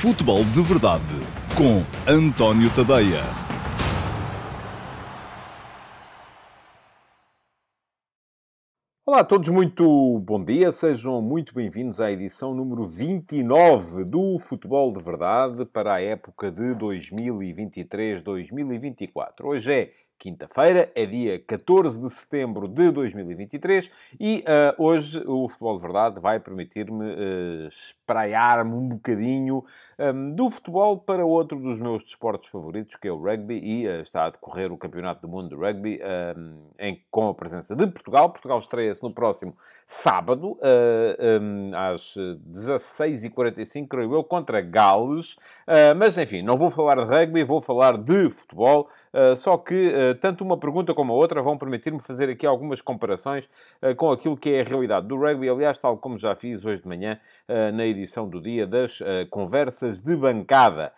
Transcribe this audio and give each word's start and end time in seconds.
Futebol 0.00 0.44
de 0.44 0.60
Verdade 0.60 1.02
com 1.56 1.82
António 2.06 2.68
Tadeia. 2.74 3.22
Olá 9.06 9.20
a 9.20 9.24
todos, 9.24 9.48
muito 9.48 10.20
bom 10.20 10.44
dia, 10.44 10.70
sejam 10.72 11.22
muito 11.22 11.54
bem-vindos 11.54 12.02
à 12.02 12.10
edição 12.10 12.52
número 12.52 12.84
29 12.84 14.04
do 14.04 14.38
Futebol 14.38 14.90
de 14.90 15.00
Verdade 15.00 15.64
para 15.64 15.94
a 15.94 16.02
época 16.02 16.50
de 16.50 16.74
2023-2024. 16.74 19.44
Hoje 19.44 19.72
é 19.72 19.92
quinta-feira, 20.18 20.90
é 20.94 21.04
dia 21.04 21.38
14 21.38 22.00
de 22.00 22.10
setembro 22.10 22.68
de 22.68 22.90
2023 22.90 23.90
e 24.18 24.44
uh, 24.48 24.82
hoje 24.82 25.22
o 25.26 25.48
Futebol 25.48 25.76
de 25.76 25.82
Verdade 25.82 26.20
vai 26.20 26.40
permitir-me 26.40 27.04
uh, 27.04 27.68
espraiar-me 27.68 28.72
um 28.72 28.88
bocadinho 28.88 29.64
um, 29.98 30.34
do 30.34 30.48
futebol 30.50 30.98
para 30.98 31.24
outro 31.24 31.58
dos 31.58 31.78
meus 31.78 32.02
desportos 32.02 32.48
favoritos, 32.48 32.96
que 32.96 33.08
é 33.08 33.12
o 33.12 33.16
rugby, 33.16 33.58
e 33.62 33.86
uh, 33.86 34.00
está 34.00 34.26
a 34.26 34.30
decorrer 34.30 34.72
o 34.72 34.78
Campeonato 34.78 35.22
do 35.22 35.28
Mundo 35.28 35.50
de 35.50 35.54
Rugby 35.56 36.00
um, 36.36 36.68
em, 36.78 37.02
com 37.10 37.28
a 37.28 37.34
presença 37.34 37.76
de 37.76 37.86
Portugal. 37.86 38.30
Portugal 38.30 38.58
estreia-se 38.58 39.02
no 39.02 39.12
próximo 39.12 39.56
sábado, 39.86 40.58
um, 41.42 41.70
às 41.74 42.14
16h45, 42.50 43.86
creio 43.88 44.14
eu, 44.14 44.24
contra 44.24 44.60
Gales. 44.60 45.36
mas, 45.96 46.16
enfim, 46.16 46.42
não 46.42 46.56
vou 46.56 46.70
falar 46.70 46.96
de 46.96 47.04
rugby, 47.04 47.44
vou 47.44 47.60
falar 47.60 47.98
de 47.98 48.30
futebol, 48.30 48.88
só 49.36 49.58
que 49.58 49.92
tanto 50.20 50.44
uma 50.44 50.58
pergunta 50.58 50.92
como 50.92 51.12
a 51.12 51.16
outra 51.16 51.42
vão 51.42 51.56
permitir-me 51.56 52.00
fazer 52.00 52.28
aqui 52.28 52.46
algumas 52.46 52.80
comparações 52.80 53.48
uh, 53.82 53.94
com 53.96 54.10
aquilo 54.10 54.36
que 54.36 54.50
é 54.50 54.60
a 54.60 54.64
realidade 54.64 55.06
do 55.06 55.16
rugby. 55.16 55.48
Aliás, 55.48 55.78
tal 55.78 55.96
como 55.96 56.18
já 56.18 56.34
fiz 56.36 56.64
hoje 56.64 56.82
de 56.82 56.88
manhã 56.88 57.18
uh, 57.48 57.72
na 57.74 57.86
edição 57.86 58.28
do 58.28 58.40
dia 58.40 58.66
das 58.66 59.00
conversas 59.30 60.00
de 60.00 60.16
bancada, 60.16 60.92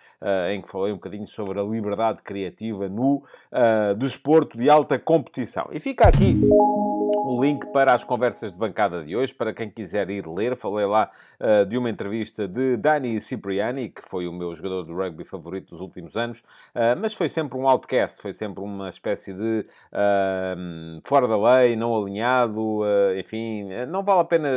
em 0.50 0.60
que 0.60 0.68
falei 0.68 0.92
um 0.92 0.96
bocadinho 0.96 1.26
sobre 1.26 1.58
a 1.60 1.62
liberdade 1.62 2.22
criativa 2.22 2.88
no 2.88 3.22
desporto 3.96 4.56
de 4.56 4.70
alta 4.70 4.98
competição. 4.98 5.68
E 5.72 5.80
fica 5.80 6.08
aqui 6.08 6.40
o 7.08 7.40
link 7.40 7.66
para 7.72 7.94
as 7.94 8.02
conversas 8.04 8.52
de 8.52 8.58
bancada 8.58 9.04
de 9.04 9.16
hoje, 9.16 9.32
para 9.32 9.52
quem 9.52 9.70
quiser 9.70 10.10
ir 10.10 10.26
ler. 10.26 10.56
Falei 10.56 10.86
lá 10.86 11.10
uh, 11.40 11.64
de 11.66 11.78
uma 11.78 11.88
entrevista 11.88 12.48
de 12.48 12.76
Dani 12.76 13.20
Cipriani, 13.20 13.88
que 13.88 14.02
foi 14.02 14.26
o 14.26 14.32
meu 14.32 14.54
jogador 14.54 14.84
de 14.84 14.92
rugby 14.92 15.24
favorito 15.24 15.70
dos 15.70 15.80
últimos 15.80 16.16
anos, 16.16 16.40
uh, 16.40 16.98
mas 17.00 17.14
foi 17.14 17.28
sempre 17.28 17.56
um 17.58 17.68
outcast, 17.68 18.20
foi 18.20 18.32
sempre 18.32 18.62
uma 18.62 18.88
espécie 18.88 19.32
de 19.32 19.66
uh, 19.92 21.00
fora 21.04 21.28
da 21.28 21.36
lei, 21.36 21.76
não 21.76 21.96
alinhado, 21.96 22.82
enfim, 23.18 23.68
não 23.88 24.02
vale 24.02 24.20
a 24.20 24.24
pena 24.24 24.48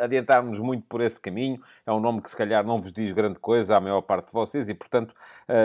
adiantarmos 0.00 0.58
muito 0.58 0.84
por 0.88 1.00
esse 1.00 1.20
caminho. 1.20 1.60
É 1.86 1.92
um 1.92 2.00
nome 2.00 2.20
que 2.20 2.30
se 2.30 2.36
calhar 2.36 2.64
não 2.64 2.76
vos 2.76 2.92
diz 2.92 3.12
grande 3.12 3.38
coisa 3.38 3.76
à 3.76 3.80
maior 3.80 4.02
parte 4.02 4.26
de 4.26 4.32
vocês 4.32 4.68
e, 4.68 4.74
portanto, 4.74 5.14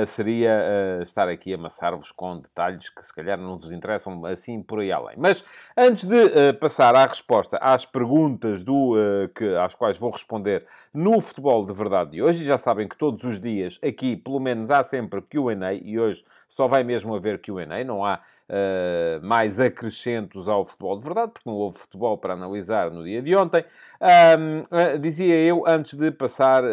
seria 0.06 1.00
estar 1.02 1.28
aqui 1.28 1.54
a 1.54 1.58
amassar-vos 1.58 2.12
com 2.12 2.40
detalhes 2.40 2.90
que 2.90 3.06
se 3.06 3.14
calhar 3.14 3.38
não 3.38 3.56
vos 3.56 3.72
interessam 3.72 4.26
assim 4.26 4.62
por 4.62 4.80
aí 4.80 4.92
além. 4.92 5.16
Mas 5.18 5.44
antes 5.78 6.06
de 6.06 6.31
passar 6.60 6.96
à 6.96 7.06
resposta 7.06 7.58
às 7.58 7.86
perguntas 7.86 8.64
do, 8.64 8.94
uh, 8.94 9.28
que, 9.30 9.46
às 9.56 9.76
quais 9.76 9.98
vou 9.98 10.12
responder 10.12 10.66
no 10.94 11.20
Futebol 11.22 11.64
de 11.66 11.74
Verdade 11.74 12.12
de 12.12 12.22
hoje. 12.22 12.44
E 12.44 12.46
já 12.46 12.58
sabem 12.58 12.88
que 12.88 12.98
todos 12.98 13.24
os 13.24 13.40
dias 13.40 13.80
aqui, 13.84 14.16
pelo 14.16 14.40
menos, 14.40 14.72
há 14.72 14.84
sempre 14.84 15.22
Q&A 15.22 15.74
e 15.74 16.00
hoje 16.00 16.24
só 16.48 16.68
vai 16.68 16.84
mesmo 16.84 17.16
haver 17.16 17.40
Q&A, 17.42 17.84
não 17.84 18.06
há 18.06 18.20
uh, 18.50 19.26
mais 19.26 19.60
acrescentos 19.60 20.48
ao 20.48 20.64
Futebol 20.64 20.98
de 20.98 21.04
Verdade, 21.04 21.32
porque 21.34 21.50
não 21.50 21.56
houve 21.56 21.78
futebol 21.78 22.18
para 22.18 22.34
analisar 22.34 22.92
no 22.92 23.04
dia 23.04 23.22
de 23.22 23.36
ontem. 23.36 23.64
Uh, 24.00 25.00
dizia 25.00 25.36
eu, 25.36 25.64
antes 25.66 25.94
de 25.94 26.12
passar 26.12 26.64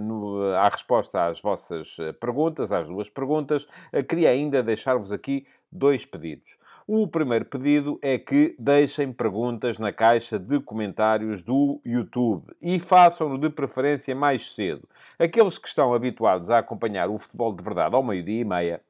no, 0.00 0.52
à 0.54 0.68
resposta 0.68 1.26
às 1.26 1.40
vossas 1.40 1.96
perguntas, 2.20 2.72
às 2.72 2.88
duas 2.88 3.08
perguntas, 3.08 3.66
queria 4.08 4.30
ainda 4.30 4.62
deixar-vos 4.62 5.12
aqui 5.12 5.46
dois 5.70 6.04
pedidos. 6.04 6.56
O 6.86 7.08
primeiro 7.08 7.46
pedido 7.46 7.98
é 8.02 8.18
que 8.18 8.54
deixem 8.58 9.10
perguntas 9.10 9.78
na 9.78 9.90
caixa 9.90 10.38
de 10.38 10.60
comentários 10.60 11.42
do 11.42 11.80
YouTube 11.82 12.54
e 12.60 12.78
façam-no 12.78 13.38
de 13.38 13.48
preferência 13.48 14.14
mais 14.14 14.52
cedo. 14.52 14.86
Aqueles 15.18 15.56
que 15.56 15.66
estão 15.66 15.94
habituados 15.94 16.50
a 16.50 16.58
acompanhar 16.58 17.08
o 17.08 17.16
futebol 17.16 17.54
de 17.54 17.64
verdade 17.64 17.94
ao 17.96 18.02
meio-dia 18.02 18.40
e 18.40 18.44
meia 18.44 18.80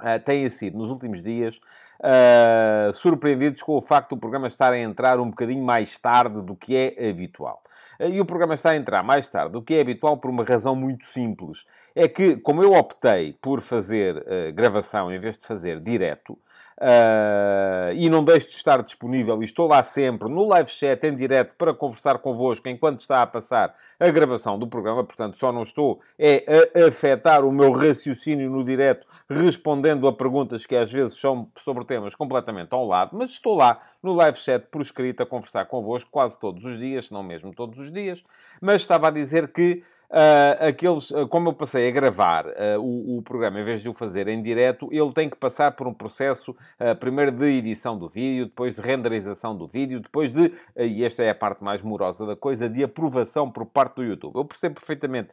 Uh, 0.00 0.18
têm 0.18 0.48
sido, 0.48 0.78
nos 0.78 0.90
últimos 0.90 1.22
dias, 1.22 1.60
uh, 2.00 2.90
surpreendidos 2.94 3.62
com 3.62 3.76
o 3.76 3.80
facto 3.80 4.16
do 4.16 4.16
programa 4.16 4.46
estar 4.46 4.72
a 4.72 4.78
entrar 4.78 5.20
um 5.20 5.28
bocadinho 5.28 5.62
mais 5.62 5.96
tarde 5.98 6.40
do 6.40 6.56
que 6.56 6.74
é 6.74 7.10
habitual. 7.10 7.62
Uh, 8.00 8.08
e 8.08 8.18
o 8.18 8.24
programa 8.24 8.54
está 8.54 8.70
a 8.70 8.76
entrar 8.76 9.02
mais 9.02 9.28
tarde 9.28 9.52
do 9.52 9.62
que 9.62 9.74
é 9.74 9.82
habitual 9.82 10.16
por 10.16 10.30
uma 10.30 10.44
razão 10.44 10.74
muito 10.74 11.04
simples. 11.04 11.66
É 11.94 12.08
que, 12.08 12.36
como 12.38 12.62
eu 12.62 12.72
optei 12.72 13.34
por 13.34 13.60
fazer 13.60 14.24
gravação 14.54 15.12
em 15.12 15.20
vez 15.20 15.36
de 15.36 15.46
fazer 15.46 15.78
direto, 15.78 16.38
Uh, 16.80 17.92
e 17.94 18.08
não 18.08 18.24
deixo 18.24 18.48
de 18.48 18.54
estar 18.54 18.82
disponível 18.82 19.40
e 19.42 19.44
estou 19.44 19.68
lá 19.68 19.82
sempre 19.82 20.28
no 20.28 20.48
live 20.48 20.70
chat 20.70 21.04
em 21.04 21.14
direto 21.14 21.54
para 21.56 21.74
conversar 21.74 22.18
convosco 22.18 22.66
enquanto 22.68 23.00
está 23.00 23.22
a 23.22 23.26
passar 23.26 23.74
a 24.00 24.10
gravação 24.10 24.58
do 24.58 24.66
programa, 24.66 25.04
portanto 25.04 25.36
só 25.36 25.52
não 25.52 25.62
estou 25.62 26.00
é 26.18 26.44
a 26.74 26.88
afetar 26.88 27.44
o 27.44 27.52
meu 27.52 27.72
raciocínio 27.72 28.50
no 28.50 28.64
direto 28.64 29.06
respondendo 29.28 30.08
a 30.08 30.12
perguntas 30.12 30.64
que 30.64 30.74
às 30.74 30.90
vezes 30.90 31.18
são 31.18 31.46
sobre 31.56 31.84
temas 31.84 32.14
completamente 32.14 32.72
ao 32.72 32.86
lado, 32.86 33.16
mas 33.16 33.30
estou 33.30 33.54
lá 33.54 33.78
no 34.02 34.14
live 34.14 34.38
chat 34.38 34.66
por 34.70 34.80
escrito 34.80 35.22
a 35.22 35.26
conversar 35.26 35.66
convosco 35.66 36.10
quase 36.10 36.38
todos 36.38 36.64
os 36.64 36.78
dias, 36.78 37.08
se 37.08 37.12
não 37.12 37.22
mesmo 37.22 37.54
todos 37.54 37.78
os 37.78 37.92
dias, 37.92 38.24
mas 38.60 38.80
estava 38.80 39.08
a 39.08 39.10
dizer 39.10 39.52
que 39.52 39.84
Uh, 40.12 40.68
aqueles, 40.68 41.10
uh, 41.10 41.26
como 41.26 41.48
eu 41.48 41.54
passei 41.54 41.88
a 41.88 41.90
gravar 41.90 42.44
uh, 42.46 42.78
o, 42.78 43.16
o, 43.16 43.22
programa, 43.22 43.58
em 43.58 43.64
vez 43.64 43.80
de 43.80 43.88
o 43.88 43.94
fazer 43.94 44.28
em 44.28 44.42
direto, 44.42 44.86
ele 44.92 45.10
tem 45.10 45.26
que 45.26 45.36
passar 45.36 45.72
por 45.72 45.88
um 45.88 45.94
processo, 45.94 46.54
primeiro 47.00 47.32
de 47.32 47.46
edição 47.46 47.96
do 47.96 48.06
vídeo, 48.06 48.44
depois 48.44 48.74
de 48.74 48.82
renderização 48.82 49.56
do 49.56 49.66
vídeo, 49.66 50.00
depois 50.00 50.32
de, 50.32 50.52
e 50.76 51.02
esta 51.02 51.22
é 51.22 51.30
a 51.30 51.34
parte 51.34 51.64
mais 51.64 51.80
morosa 51.80 52.26
da 52.26 52.36
coisa, 52.36 52.68
de 52.68 52.84
aprovação 52.84 53.50
por 53.50 53.64
parte 53.64 53.96
do 53.96 54.04
YouTube. 54.04 54.36
Eu 54.36 54.44
percebo 54.44 54.74
perfeitamente 54.74 55.30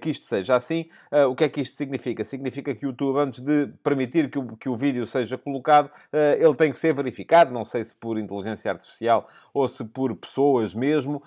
que 0.00 0.10
isto 0.10 0.24
seja 0.24 0.56
assim. 0.56 0.88
o 1.28 1.34
que 1.34 1.44
é 1.44 1.48
que 1.48 1.60
isto 1.60 1.76
significa? 1.76 2.24
Significa 2.24 2.74
que 2.74 2.84
o 2.84 2.88
YouTube, 2.88 3.18
antes 3.18 3.40
de 3.40 3.68
permitir 3.82 4.30
que 4.30 4.38
o, 4.38 4.56
que 4.56 4.68
o 4.68 4.74
vídeo 4.74 5.06
seja 5.06 5.38
colocado, 5.38 5.90
ele 6.12 6.54
tem 6.54 6.70
que 6.70 6.78
ser 6.78 6.92
verificado, 6.92 7.52
não 7.52 7.64
sei 7.64 7.84
se 7.84 7.94
por 7.94 8.18
inteligência 8.18 8.70
artificial 8.70 9.28
ou 9.54 9.68
se 9.68 9.84
por 9.84 10.14
pessoas 10.16 10.74
mesmo, 10.74 11.22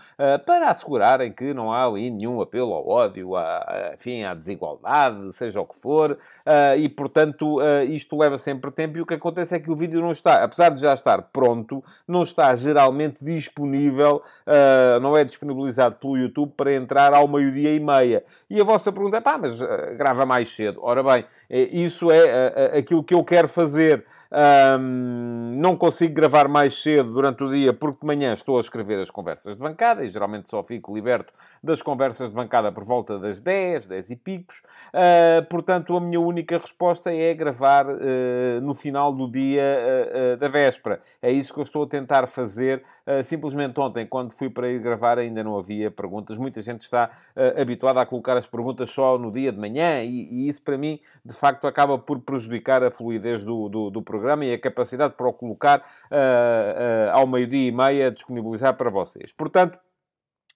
para 0.46 0.70
assegurarem 0.70 1.32
que 1.32 1.54
não 1.54 1.72
há 1.72 1.86
ali 1.86 2.10
nenhum 2.10 2.42
apelo 2.42 2.74
ao 2.74 2.91
ódio, 2.92 3.36
à, 3.36 3.94
enfim, 3.94 4.24
à 4.24 4.34
desigualdade, 4.34 5.32
seja 5.34 5.62
o 5.62 5.66
que 5.66 5.76
for, 5.76 6.12
uh, 6.12 6.78
e 6.78 6.90
portanto 6.90 7.60
uh, 7.60 7.84
isto 7.90 8.18
leva 8.18 8.38
sempre 8.38 8.72
tempo. 8.72 8.98
E 8.98 9.02
o 9.02 9.06
que 9.06 9.14
acontece 9.14 9.56
é 9.56 9.60
que 9.60 9.72
o 9.72 9.76
vídeo 9.76 10.02
não 10.02 10.12
está, 10.12 10.44
apesar 10.44 10.70
de 10.70 10.80
já 10.80 10.94
estar 10.94 11.22
pronto, 11.22 11.84
não 12.08 12.24
está 12.24 12.54
geralmente 12.56 13.24
disponível, 13.24 14.22
uh, 14.46 15.00
não 15.00 15.16
é 15.16 15.24
disponibilizado 15.24 15.96
pelo 15.96 16.18
YouTube 16.18 16.54
para 16.56 16.74
entrar 16.74 17.14
ao 17.14 17.28
meio-dia 17.28 17.74
e 17.74 17.80
meia. 17.80 18.24
E 18.50 18.60
a 18.60 18.64
vossa 18.64 18.92
pergunta 18.92 19.18
é, 19.18 19.22
pá, 19.22 19.38
mas 19.38 19.60
grava 19.98 20.26
mais 20.26 20.50
cedo. 20.50 20.80
Ora 20.84 21.02
bem, 21.02 21.26
isso 21.50 22.12
é 22.12 22.78
aquilo 22.78 23.04
que 23.04 23.14
eu 23.14 23.24
quero 23.24 23.48
fazer. 23.48 24.06
Um, 24.34 25.56
não 25.58 25.76
consigo 25.76 26.14
gravar 26.14 26.48
mais 26.48 26.82
cedo 26.82 27.12
durante 27.12 27.44
o 27.44 27.52
dia 27.52 27.74
porque 27.74 28.00
de 28.00 28.06
manhã 28.08 28.32
estou 28.32 28.56
a 28.56 28.62
escrever 28.62 28.98
as 28.98 29.12
conversas 29.12 29.56
de 29.56 29.60
bancada 29.60 30.06
e 30.06 30.08
geralmente 30.08 30.48
só 30.48 30.64
fico 30.64 30.96
liberto 30.96 31.34
das 31.62 31.82
conversas 31.82 32.30
de 32.30 32.36
bancada 32.36 32.72
por 32.72 32.86
volta 32.86 33.20
das 33.20 33.42
10, 33.42 33.88
10 33.88 34.10
e 34.10 34.16
picos. 34.16 34.64
Uh, 34.94 35.46
portanto, 35.50 35.98
a 35.98 36.00
minha 36.00 36.20
única 36.20 36.58
resposta 36.58 37.14
é 37.14 37.34
gravar 37.34 37.86
uh, 37.88 38.62
no 38.62 38.74
final 38.74 39.12
do 39.12 39.30
dia 39.30 39.62
uh, 39.64 40.38
da 40.38 40.48
véspera. 40.48 41.02
É 41.22 41.30
isso 41.30 41.54
que 41.54 41.60
eu 41.60 41.64
estou 41.64 41.84
a 41.84 41.88
tentar 41.88 42.26
fazer. 42.28 42.84
simplesmente 43.24 43.80
ontem, 43.80 44.06
quando 44.06 44.32
fui 44.32 44.50
para 44.50 44.70
ir 44.70 44.80
gravar, 44.80 45.20
ainda 45.20 45.44
não 45.44 45.58
havia 45.58 45.92
perguntas. 45.92 46.38
Muita 46.38 46.62
gente 46.62 46.82
está 46.82 47.10
habituada 47.58 48.00
a 48.02 48.06
colocar 48.06 48.38
as 48.38 48.48
perguntas 48.48 48.90
só 48.90 49.18
no 49.18 49.32
dia 49.32 49.52
de 49.52 49.60
manhã 49.60 50.02
e, 50.04 50.28
e, 50.32 50.48
isso, 50.48 50.62
para 50.62 50.78
mim, 50.78 51.00
de 51.26 51.34
facto, 51.34 51.68
acaba 51.68 51.98
por 51.98 52.20
prejudicar 52.20 52.84
a 52.84 52.92
fluidez 52.92 53.44
do, 53.44 53.68
do, 53.68 53.90
do 53.90 54.02
programa 54.02 54.21
programa 54.22 54.46
e 54.46 54.54
a 54.54 54.60
capacidade 54.60 55.16
para 55.16 55.28
o 55.28 55.34
colocar 55.34 55.80
uh, 55.80 55.84
uh, 56.14 57.12
ao 57.12 57.26
meio-dia 57.26 57.68
e 57.68 57.72
meia, 57.72 58.12
disponibilizar 58.12 58.76
para 58.76 58.90
vocês. 58.90 59.32
Portanto, 59.32 59.78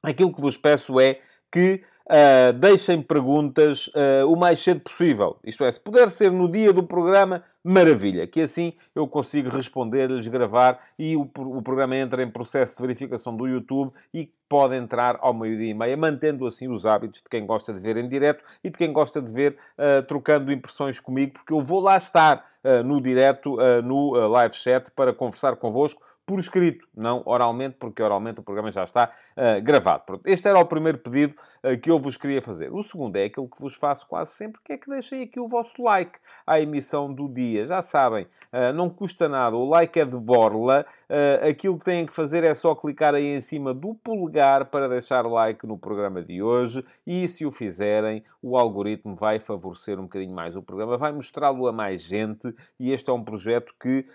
aquilo 0.04 0.32
que 0.32 0.42
vos 0.42 0.56
peço 0.56 1.00
é 1.00 1.20
que 1.52 1.84
Uh, 2.08 2.54
deixem 2.54 3.02
perguntas 3.02 3.88
uh, 3.88 4.32
o 4.32 4.36
mais 4.36 4.60
cedo 4.60 4.80
possível. 4.80 5.40
Isto 5.44 5.66
é, 5.66 5.72
se 5.72 5.80
puder 5.80 6.08
ser 6.08 6.32
no 6.32 6.48
dia 6.48 6.72
do 6.72 6.84
programa, 6.84 7.42
maravilha, 7.64 8.28
que 8.28 8.42
assim 8.42 8.74
eu 8.94 9.08
consigo 9.08 9.50
responder-lhes, 9.50 10.28
gravar 10.28 10.80
e 11.00 11.16
o, 11.16 11.22
o, 11.36 11.64
programa 11.64 11.96
entra 11.96 12.22
em 12.22 12.30
processo 12.30 12.76
de 12.76 12.82
verificação 12.84 13.36
do 13.36 13.48
YouTube 13.48 13.92
e 14.14 14.32
pode 14.56 14.74
entrar 14.74 15.18
ao 15.20 15.34
meio-dia 15.34 15.72
e 15.72 15.74
meia, 15.74 15.98
mantendo 15.98 16.48
assim 16.48 16.70
os 16.70 16.86
hábitos 16.86 17.22
de 17.22 17.30
quem 17.30 17.46
gosta 17.46 17.74
de 17.74 17.80
ver 17.82 17.98
em 17.98 18.08
direto 18.08 18.42
e 18.64 18.70
de 18.70 18.78
quem 18.78 18.94
gosta 18.94 19.22
de 19.22 19.30
ver 19.30 19.58
uh, 19.78 20.02
trocando 20.08 20.50
impressões 20.50 20.98
comigo, 20.98 21.34
porque 21.34 21.52
eu 21.52 21.62
vou 21.62 21.82
lá 21.82 21.98
estar 21.98 22.46
no 22.84 23.00
direto, 23.00 23.58
no 23.84 24.14
live 24.28 24.56
chat, 24.56 24.90
para 24.90 25.14
conversar 25.14 25.56
convosco 25.56 26.02
por 26.26 26.40
escrito, 26.40 26.88
não 26.96 27.22
oralmente, 27.26 27.76
porque 27.80 28.02
oralmente 28.02 28.40
o 28.40 28.44
programa 28.44 28.72
já 28.72 28.84
está 28.84 29.12
uh, 29.38 29.62
gravado. 29.62 30.04
Pronto, 30.06 30.26
este 30.26 30.48
era 30.48 30.58
o 30.58 30.66
primeiro 30.66 30.98
pedido 30.98 31.36
uh, 31.64 31.80
que 31.80 31.92
eu 31.92 32.00
vos 32.00 32.18
queria 32.18 32.42
fazer. 32.42 32.74
O 32.74 32.82
segundo 32.82 33.16
é 33.16 33.26
aquilo 33.26 33.48
que 33.48 33.62
vos 33.62 33.76
faço 33.76 34.08
quase 34.08 34.32
sempre, 34.32 34.60
que 34.64 34.74
é 34.74 34.78
que 34.78 34.90
deixem 34.90 35.22
aqui 35.22 35.40
o 35.40 35.48
vosso 35.48 35.84
like 35.84 36.18
à 36.46 36.60
emissão 36.60 37.14
do 37.14 37.32
dia. 37.32 37.66
Já 37.68 37.82
sabem, 37.84 38.26
uh, 38.52 38.74
não 38.74 38.90
custa 38.90 39.30
nada, 39.30 39.56
o 39.56 39.70
like 39.70 40.00
é 40.00 40.06
de 40.06 40.18
borla. 40.18 40.86
aquilo 41.48 41.78
que 41.78 41.86
têm 41.86 42.06
que 42.06 42.14
fazer 42.14 42.44
é 42.44 42.54
só 42.54 42.74
clicar 42.74 43.14
aí 43.14 43.36
em 43.36 43.42
cima 43.42 43.74
do 43.74 43.94
polegar 43.94 44.45
para 44.66 44.88
deixar 44.88 45.26
like 45.26 45.66
no 45.66 45.78
programa 45.78 46.22
de 46.22 46.42
hoje 46.42 46.86
e 47.08 47.28
se 47.28 47.46
o 47.46 47.52
fizerem, 47.52 48.24
o 48.42 48.58
algoritmo 48.58 49.16
vai 49.16 49.40
favorecer 49.40 50.00
um 50.00 50.04
bocadinho 50.04 50.36
mais 50.36 50.56
o 50.56 50.62
programa, 50.62 50.98
vai 50.98 51.12
mostrá-lo 51.12 51.68
a 51.68 51.72
mais 51.72 52.04
gente 52.04 52.54
e 52.80 52.92
este 52.92 53.10
é 53.10 53.14
um 53.14 53.24
projeto 53.24 53.74
que 53.80 54.06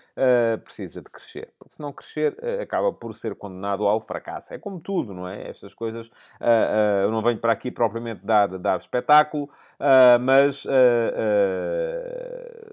precisa 0.63 1.01
de 1.01 1.09
crescer. 1.09 1.49
Porque 1.57 1.75
se 1.75 1.81
não 1.81 1.91
crescer, 1.91 2.33
uh, 2.33 2.61
acaba 2.61 2.91
por 2.91 3.13
ser 3.13 3.35
condenado 3.35 3.87
ao 3.87 3.99
fracasso. 3.99 4.53
É 4.53 4.57
como 4.57 4.79
tudo, 4.79 5.13
não 5.13 5.27
é? 5.27 5.47
Estas 5.47 5.73
coisas, 5.73 6.07
uh, 6.07 6.11
uh, 6.41 7.03
eu 7.03 7.11
não 7.11 7.21
venho 7.21 7.39
para 7.39 7.51
aqui 7.51 7.71
propriamente 7.71 8.25
dar, 8.25 8.47
dar 8.57 8.77
espetáculo, 8.77 9.49
mas 10.21 10.65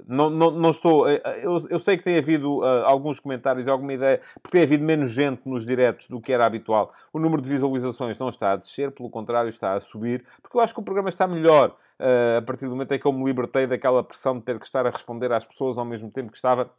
não, 0.06 0.28
não, 0.28 0.50
não 0.50 0.70
estou... 0.70 1.08
Eu, 1.08 1.58
eu, 1.70 1.78
sei 1.78 1.96
que 1.96 2.02
tem 2.05 2.19
havido 2.19 2.62
alguns 2.84 3.19
comentários, 3.19 3.66
alguma 3.66 3.94
ideia, 3.94 4.20
porque 4.43 4.58
tem 4.58 4.62
havido 4.62 4.84
menos 4.84 5.10
gente 5.10 5.40
nos 5.46 5.64
diretos 5.64 6.06
do 6.08 6.20
que 6.20 6.32
era 6.32 6.44
habitual. 6.44 6.93
O 7.12 7.19
número 7.19 7.38
de 7.40 7.49
visualizações 7.49 8.19
não 8.19 8.29
está 8.29 8.52
a 8.52 8.56
descer, 8.56 8.90
pelo 8.93 9.11
contrário, 9.11 9.49
está 9.49 9.75
a 9.75 9.81
subir, 9.81 10.25
porque 10.43 10.56
eu 10.56 10.61
acho 10.61 10.75
que 10.75 10.81
o 10.81 10.82
programa 10.82 11.08
está 11.08 11.26
melhor. 11.26 11.76
a 12.38 12.43
partir 12.43 12.67
do 12.67 12.70
momento 12.73 12.93
em 12.93 12.99
que 12.99 13.06
eu 13.06 13.12
me 13.12 13.25
libertei 13.25 13.67
daquela 13.67 14.02
pressão 14.02 14.38
de 14.38 14.44
ter 14.44 14.58
que 14.58 14.64
estar 14.64 14.87
a 14.87 14.90
responder 14.90 15.32
às 15.32 15.44
pessoas 15.44 15.79
ao 15.79 15.85
mesmo 15.85 16.11
tempo 16.11 16.31
que 16.31 16.37
estava 16.37 16.70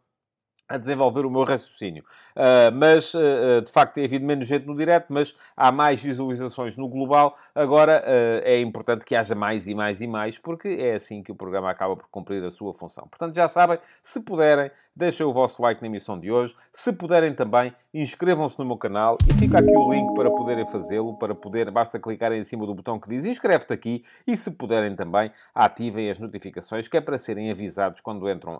a 0.69 0.77
desenvolver 0.77 1.25
o 1.25 1.31
meu 1.31 1.43
raciocínio. 1.43 2.03
Uh, 2.35 2.71
mas, 2.71 3.13
uh, 3.15 3.61
de 3.65 3.71
facto, 3.71 3.95
tem 3.95 4.05
havido 4.05 4.23
menos 4.23 4.45
gente 4.45 4.67
no 4.67 4.75
direto, 4.75 5.07
mas 5.09 5.35
há 5.57 5.71
mais 5.71 6.01
visualizações 6.01 6.77
no 6.77 6.87
global. 6.87 7.35
Agora, 7.55 8.03
uh, 8.05 8.41
é 8.43 8.61
importante 8.61 9.03
que 9.03 9.15
haja 9.15 9.33
mais 9.33 9.67
e 9.67 9.73
mais 9.73 9.99
e 9.99 10.05
mais, 10.05 10.37
porque 10.37 10.67
é 10.67 10.93
assim 10.93 11.23
que 11.23 11.31
o 11.31 11.35
programa 11.35 11.71
acaba 11.71 11.97
por 11.97 12.07
cumprir 12.09 12.43
a 12.43 12.51
sua 12.51 12.71
função. 12.71 13.07
Portanto, 13.07 13.33
já 13.33 13.47
sabem, 13.47 13.79
se 14.03 14.19
puderem, 14.21 14.69
deixem 14.95 15.25
o 15.25 15.33
vosso 15.33 15.59
like 15.63 15.81
na 15.81 15.87
emissão 15.87 16.19
de 16.19 16.31
hoje. 16.31 16.55
Se 16.71 16.93
puderem 16.93 17.33
também, 17.33 17.73
inscrevam-se 17.91 18.59
no 18.59 18.65
meu 18.65 18.77
canal 18.77 19.17
e 19.27 19.33
fica 19.33 19.57
aqui 19.57 19.75
o 19.75 19.91
link 19.91 20.13
para 20.13 20.29
poderem 20.29 20.67
fazê-lo, 20.67 21.17
para 21.17 21.33
poder, 21.33 21.71
basta 21.71 21.97
clicar 21.97 22.31
em 22.31 22.43
cima 22.43 22.67
do 22.67 22.75
botão 22.75 22.99
que 22.99 23.09
diz 23.09 23.25
inscreve-te 23.25 23.73
aqui 23.73 24.03
e 24.27 24.37
se 24.37 24.51
puderem 24.51 24.95
também, 24.95 25.31
ativem 25.55 26.11
as 26.11 26.19
notificações, 26.19 26.87
que 26.87 26.95
é 26.95 27.01
para 27.01 27.17
serem 27.17 27.49
avisados 27.49 28.01
quando 28.01 28.29
entram 28.29 28.59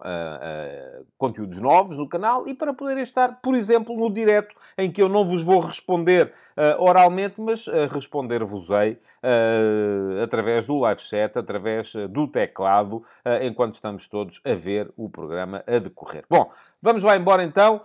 conteúdos 1.17 1.59
novos 1.59 1.99
no 2.00 2.07
canal 2.07 2.48
e 2.48 2.54
para 2.54 2.74
poderem 2.74 3.04
estar, 3.04 3.40
por 3.42 3.56
exemplo, 3.56 3.96
no 3.96 4.12
direto, 4.12 4.56
em 4.78 4.92
que 4.92 5.01
eu 5.01 5.07
não 5.07 5.25
vos 5.25 5.44
vou 5.44 5.60
responder 5.60 6.34
uh, 6.57 6.81
oralmente, 6.81 7.40
mas 7.40 7.68
uh, 7.68 7.88
responder-vos-ei 7.92 8.94
uh, 8.94 10.24
através 10.24 10.66
do 10.66 10.78
live 10.80 11.01
chat, 11.01 11.38
através 11.38 11.94
do 12.10 12.28
teclado, 12.28 13.04
enquanto 13.42 13.74
estamos 13.74 14.07
todos 14.07 14.42
a 14.46 14.54
ver 14.54 14.92
o 14.96 15.10
programa 15.10 15.63
a 15.68 15.78
decorrer. 15.80 16.24
Bom, 16.30 16.50
vamos 16.81 17.04
lá 17.04 17.16
embora 17.16 17.44
então. 17.44 17.81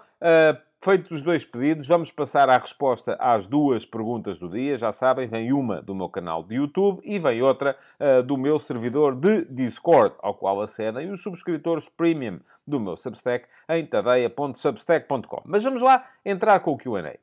Feitos 0.84 1.12
os 1.12 1.22
dois 1.22 1.46
pedidos, 1.46 1.88
vamos 1.88 2.10
passar 2.10 2.50
à 2.50 2.58
resposta 2.58 3.16
às 3.18 3.46
duas 3.46 3.86
perguntas 3.86 4.38
do 4.38 4.50
dia. 4.50 4.76
Já 4.76 4.92
sabem, 4.92 5.26
vem 5.26 5.50
uma 5.50 5.80
do 5.80 5.94
meu 5.94 6.10
canal 6.10 6.42
de 6.42 6.56
YouTube 6.56 7.00
e 7.02 7.18
vem 7.18 7.40
outra 7.40 7.74
uh, 7.98 8.22
do 8.22 8.36
meu 8.36 8.58
servidor 8.58 9.16
de 9.16 9.46
Discord, 9.46 10.14
ao 10.18 10.34
qual 10.34 10.60
acedem 10.60 11.10
os 11.10 11.22
subscritores 11.22 11.88
premium 11.88 12.38
do 12.66 12.78
meu 12.78 12.98
Substack 12.98 13.46
em 13.66 13.86
tadeia.substack.com. 13.86 15.40
Mas 15.46 15.64
vamos 15.64 15.80
lá 15.80 16.04
entrar 16.22 16.60
com 16.60 16.72
o 16.72 16.76
Q&A. 16.76 17.16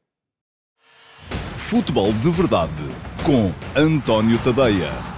Futebol 1.55 2.11
de 2.13 2.31
Verdade 2.31 2.73
com 3.23 3.51
António 3.79 4.39
Tadeia. 4.43 5.10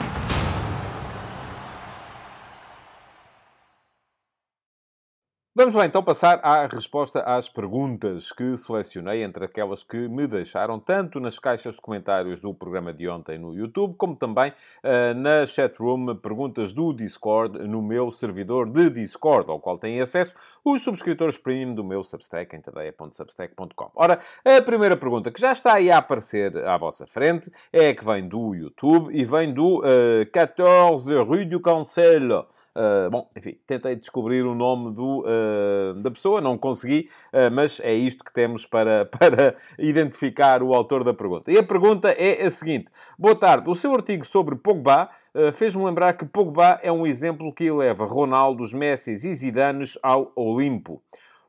Vamos 5.55 5.75
lá 5.75 5.85
então 5.85 6.01
passar 6.01 6.39
à 6.41 6.65
resposta 6.65 7.19
às 7.19 7.47
perguntas 7.47 8.31
que 8.31 8.57
selecionei 8.57 9.21
entre 9.21 9.45
aquelas 9.45 9.83
que 9.83 10.07
me 10.07 10.25
deixaram 10.25 10.79
tanto 10.79 11.19
nas 11.19 11.37
caixas 11.37 11.75
de 11.75 11.81
comentários 11.81 12.41
do 12.41 12.55
programa 12.55 12.91
de 12.91 13.07
ontem 13.07 13.37
no 13.37 13.53
YouTube, 13.53 13.93
como 13.95 14.15
também 14.15 14.49
uh, 14.49 15.13
na 15.13 15.45
chatroom 15.45 16.15
perguntas 16.15 16.73
do 16.73 16.91
Discord 16.91 17.67
no 17.67 17.83
meu 17.83 18.09
servidor 18.09 18.67
de 18.67 18.89
Discord, 18.89 19.47
ao 19.51 19.59
qual 19.59 19.77
têm 19.77 20.01
acesso 20.01 20.33
os 20.65 20.81
subscritores 20.81 21.37
premium 21.37 21.75
do 21.75 21.83
meu 21.83 22.03
Substack 22.03 22.55
em 22.55 22.59
tadeia.substack.com. 22.59 23.91
Ora, 23.93 24.17
a 24.43 24.59
primeira 24.63 24.97
pergunta 24.97 25.29
que 25.29 25.39
já 25.39 25.51
está 25.51 25.75
aí 25.75 25.91
a 25.91 25.99
aparecer 25.99 26.65
à 26.65 26.75
vossa 26.77 27.05
frente 27.05 27.51
é 27.71 27.93
que 27.93 28.03
vem 28.03 28.27
do 28.27 28.55
YouTube 28.55 29.15
e 29.15 29.23
vem 29.23 29.53
do 29.53 29.81
uh, 29.81 30.25
14 30.31 31.13
Rue 31.17 31.45
du 31.45 31.59
Cancelo. 31.59 32.47
Uh, 32.75 33.07
bom, 33.11 33.29
enfim, 33.37 33.55
tentei 33.67 33.95
descobrir 33.95 34.41
o 34.41 34.55
nome 34.55 34.95
do, 34.95 35.21
uh, 35.21 35.93
da 36.01 36.09
pessoa, 36.09 36.41
não 36.41 36.57
consegui, 36.57 37.07
uh, 37.31 37.51
mas 37.51 37.79
é 37.79 37.93
isto 37.93 38.25
que 38.25 38.33
temos 38.33 38.65
para, 38.65 39.05
para 39.13 39.55
identificar 39.77 40.63
o 40.63 40.73
autor 40.73 41.03
da 41.03 41.13
pergunta. 41.13 41.51
E 41.51 41.57
a 41.57 41.63
pergunta 41.63 42.09
é 42.09 42.43
a 42.43 42.49
seguinte: 42.49 42.89
Boa 43.17 43.35
tarde, 43.35 43.69
o 43.69 43.75
seu 43.75 43.93
artigo 43.93 44.25
sobre 44.25 44.55
Pogba 44.55 45.09
fez-me 45.53 45.83
lembrar 45.83 46.13
que 46.13 46.25
Pogba 46.25 46.79
é 46.83 46.91
um 46.91 47.07
exemplo 47.07 47.51
que 47.51 47.63
eleva 47.63 48.05
Ronaldo, 48.05 48.63
Messi 48.75 49.11
e 49.11 49.33
Zidanes 49.33 49.97
ao 50.03 50.31
Olimpo. 50.35 51.01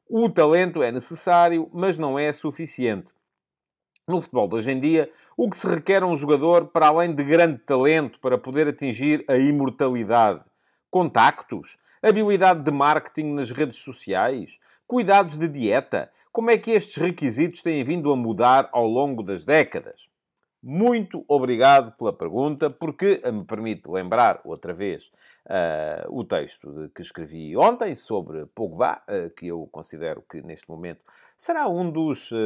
O 0.08 0.30
talento 0.30 0.82
é 0.82 0.90
necessário, 0.90 1.68
mas 1.72 1.98
não 1.98 2.18
é 2.18 2.32
suficiente. 2.32 3.12
No 4.06 4.20
futebol 4.20 4.48
de 4.48 4.56
hoje 4.56 4.70
em 4.70 4.80
dia, 4.80 5.10
o 5.36 5.48
que 5.48 5.56
se 5.56 5.66
requer 5.66 6.02
a 6.02 6.06
um 6.06 6.16
jogador, 6.16 6.66
para 6.66 6.88
além 6.88 7.14
de 7.14 7.24
grande 7.24 7.58
talento, 7.58 8.20
para 8.20 8.36
poder 8.36 8.68
atingir 8.68 9.24
a 9.28 9.36
imortalidade? 9.36 10.42
Contactos? 10.94 11.76
Habilidade 12.00 12.62
de 12.62 12.70
marketing 12.70 13.34
nas 13.34 13.50
redes 13.50 13.78
sociais? 13.78 14.60
Cuidados 14.86 15.36
de 15.36 15.48
dieta? 15.48 16.08
Como 16.30 16.52
é 16.52 16.56
que 16.56 16.70
estes 16.70 17.02
requisitos 17.02 17.62
têm 17.62 17.82
vindo 17.82 18.12
a 18.12 18.16
mudar 18.16 18.68
ao 18.72 18.86
longo 18.86 19.20
das 19.20 19.44
décadas? 19.44 20.08
Muito 20.62 21.24
obrigado 21.26 21.90
pela 21.98 22.12
pergunta, 22.12 22.70
porque 22.70 23.20
me 23.24 23.44
permite 23.44 23.90
lembrar 23.90 24.40
outra 24.44 24.72
vez 24.72 25.10
uh, 25.46 26.16
o 26.16 26.22
texto 26.22 26.88
que 26.94 27.02
escrevi 27.02 27.56
ontem 27.56 27.96
sobre 27.96 28.46
Pogba, 28.46 29.02
uh, 29.08 29.28
que 29.30 29.48
eu 29.48 29.68
considero 29.72 30.22
que 30.22 30.42
neste 30.42 30.70
momento 30.70 31.00
será 31.36 31.68
um 31.68 31.90
dos 31.90 32.30
uh, 32.30 32.36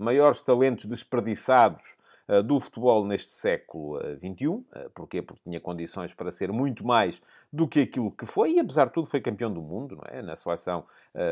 maiores 0.00 0.40
talentos 0.40 0.86
desperdiçados 0.86 1.84
eh, 1.84 1.97
do 2.44 2.60
futebol 2.60 3.06
neste 3.06 3.30
século 3.30 3.98
XXI. 4.18 4.64
Eh, 4.74 4.78
eh, 4.80 4.88
porquê? 4.94 5.22
Porque 5.22 5.42
tinha 5.44 5.58
condições 5.58 6.12
para 6.12 6.30
ser 6.30 6.52
muito 6.52 6.86
mais 6.86 7.22
do 7.50 7.66
que 7.66 7.80
aquilo 7.80 8.10
que 8.10 8.26
foi 8.26 8.52
e, 8.52 8.60
apesar 8.60 8.86
de 8.86 8.92
tudo, 8.92 9.06
foi 9.06 9.20
campeão 9.20 9.50
do 9.52 9.62
mundo, 9.62 9.96
não 9.96 10.04
é? 10.06 10.20
Na 10.20 10.36
seleção 10.36 10.84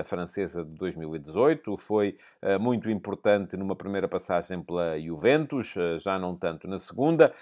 francesa 0.04 0.64
de 0.64 0.70
2018. 0.70 1.76
Foi 1.76 2.16
muito 2.58 2.88
importante 2.90 3.56
numa 3.56 3.76
primeira 3.76 4.08
passagem 4.08 4.62
pela 4.62 4.98
Juventus, 4.98 5.74
já 6.00 6.18
não 6.18 6.34
tanto 6.34 6.66
na 6.66 6.78
segunda. 6.78 7.34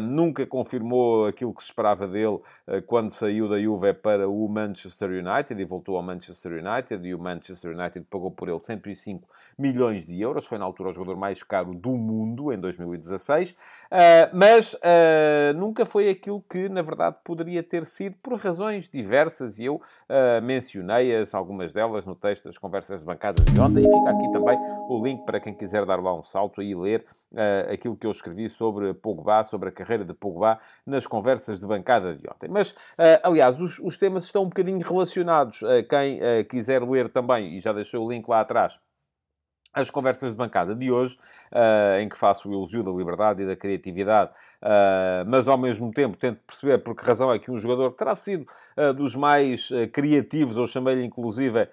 Nunca 0.00 0.46
confirmou 0.46 1.26
aquilo 1.26 1.52
que 1.52 1.62
se 1.62 1.68
esperava 1.68 2.08
dele 2.08 2.38
quando 2.86 3.10
saiu 3.10 3.48
da 3.48 3.60
Juve 3.60 3.92
para 3.92 4.26
o 4.26 4.48
Manchester 4.48 5.10
United 5.10 5.60
e 5.60 5.64
voltou 5.66 5.98
ao 5.98 6.02
Manchester 6.02 6.52
United. 6.52 7.06
E 7.06 7.14
o 7.14 7.18
Manchester 7.18 7.76
United 7.76 8.06
pagou 8.08 8.30
por 8.30 8.48
ele 8.48 8.58
105 8.58 9.28
milhões 9.58 10.06
de 10.06 10.18
euros. 10.18 10.46
Foi, 10.46 10.56
na 10.56 10.64
altura, 10.64 10.88
o 10.88 10.92
jogador 10.92 11.18
mais 11.18 11.42
caro 11.42 11.74
do 11.74 11.90
mundo 11.90 12.50
em 12.50 12.58
2018. 12.58 13.01
2016, 13.02 13.56
ah, 13.90 14.30
mas 14.32 14.76
ah, 14.82 15.52
nunca 15.54 15.84
foi 15.84 16.08
aquilo 16.08 16.42
que, 16.48 16.68
na 16.68 16.82
verdade, 16.82 17.16
poderia 17.24 17.62
ter 17.62 17.84
sido 17.84 18.16
por 18.22 18.38
razões 18.38 18.88
diversas 18.88 19.58
e 19.58 19.64
eu 19.64 19.80
ah, 20.08 20.40
mencionei-as, 20.40 21.34
algumas 21.34 21.72
delas, 21.72 22.06
no 22.06 22.14
texto 22.14 22.44
das 22.44 22.56
conversas 22.56 23.00
de 23.00 23.06
bancada 23.06 23.42
de 23.42 23.60
ontem 23.60 23.84
e 23.84 23.90
fica 23.90 24.10
aqui 24.10 24.32
também 24.32 24.58
o 24.88 25.02
link 25.02 25.24
para 25.24 25.40
quem 25.40 25.54
quiser 25.54 25.84
dar 25.84 26.00
lá 26.00 26.14
um 26.14 26.22
salto 26.22 26.62
e 26.62 26.74
ler 26.74 27.04
Uh, 27.32 27.72
aquilo 27.72 27.96
que 27.96 28.06
eu 28.06 28.10
escrevi 28.10 28.50
sobre 28.50 28.92
Pogba, 28.92 29.42
sobre 29.42 29.70
a 29.70 29.72
carreira 29.72 30.04
de 30.04 30.12
Pogba, 30.12 30.58
nas 30.84 31.06
conversas 31.06 31.60
de 31.60 31.66
bancada 31.66 32.14
de 32.14 32.28
ontem. 32.28 32.46
Mas, 32.46 32.72
uh, 32.72 33.22
aliás, 33.22 33.58
os, 33.58 33.78
os, 33.78 33.96
temas 33.96 34.24
estão 34.24 34.42
um 34.42 34.48
bocadinho 34.48 34.78
relacionados. 34.80 35.62
Uh, 35.62 35.82
quem 35.88 36.20
quiser 36.44 36.82
ler 36.82 37.08
também, 37.08 37.54
e 37.54 37.60
já 37.60 37.72
deixei 37.72 37.98
o 37.98 38.06
link 38.06 38.28
lá 38.28 38.42
atrás, 38.42 38.78
as 39.72 39.90
conversas 39.90 40.32
de 40.32 40.36
bancada 40.36 40.74
de 40.74 40.90
hoje, 40.90 41.16
uh, 41.50 42.00
em 42.00 42.08
que 42.08 42.16
faço 42.16 42.48
o 42.48 42.52
elogio 42.52 42.82
da 42.82 42.90
liberdade 42.90 43.42
e 43.42 43.46
da 43.46 43.56
criatividade, 43.56 44.30
uh, 44.62 45.24
mas 45.26 45.48
ao 45.48 45.56
mesmo 45.56 45.90
tempo 45.90 46.16
tento 46.16 46.40
perceber 46.46 46.78
por 46.78 46.94
que 46.94 47.04
razão 47.04 47.32
é 47.32 47.38
que 47.38 47.50
um 47.50 47.58
jogador 47.58 47.90
que 47.92 47.98
terá 47.98 48.14
sido 48.14 48.44
uh, 48.76 48.92
dos 48.92 49.16
mais 49.16 49.70
criativos, 49.92 50.58
ou 50.58 50.66
chamei-lhe 50.66 51.04
inclusive 51.04 51.68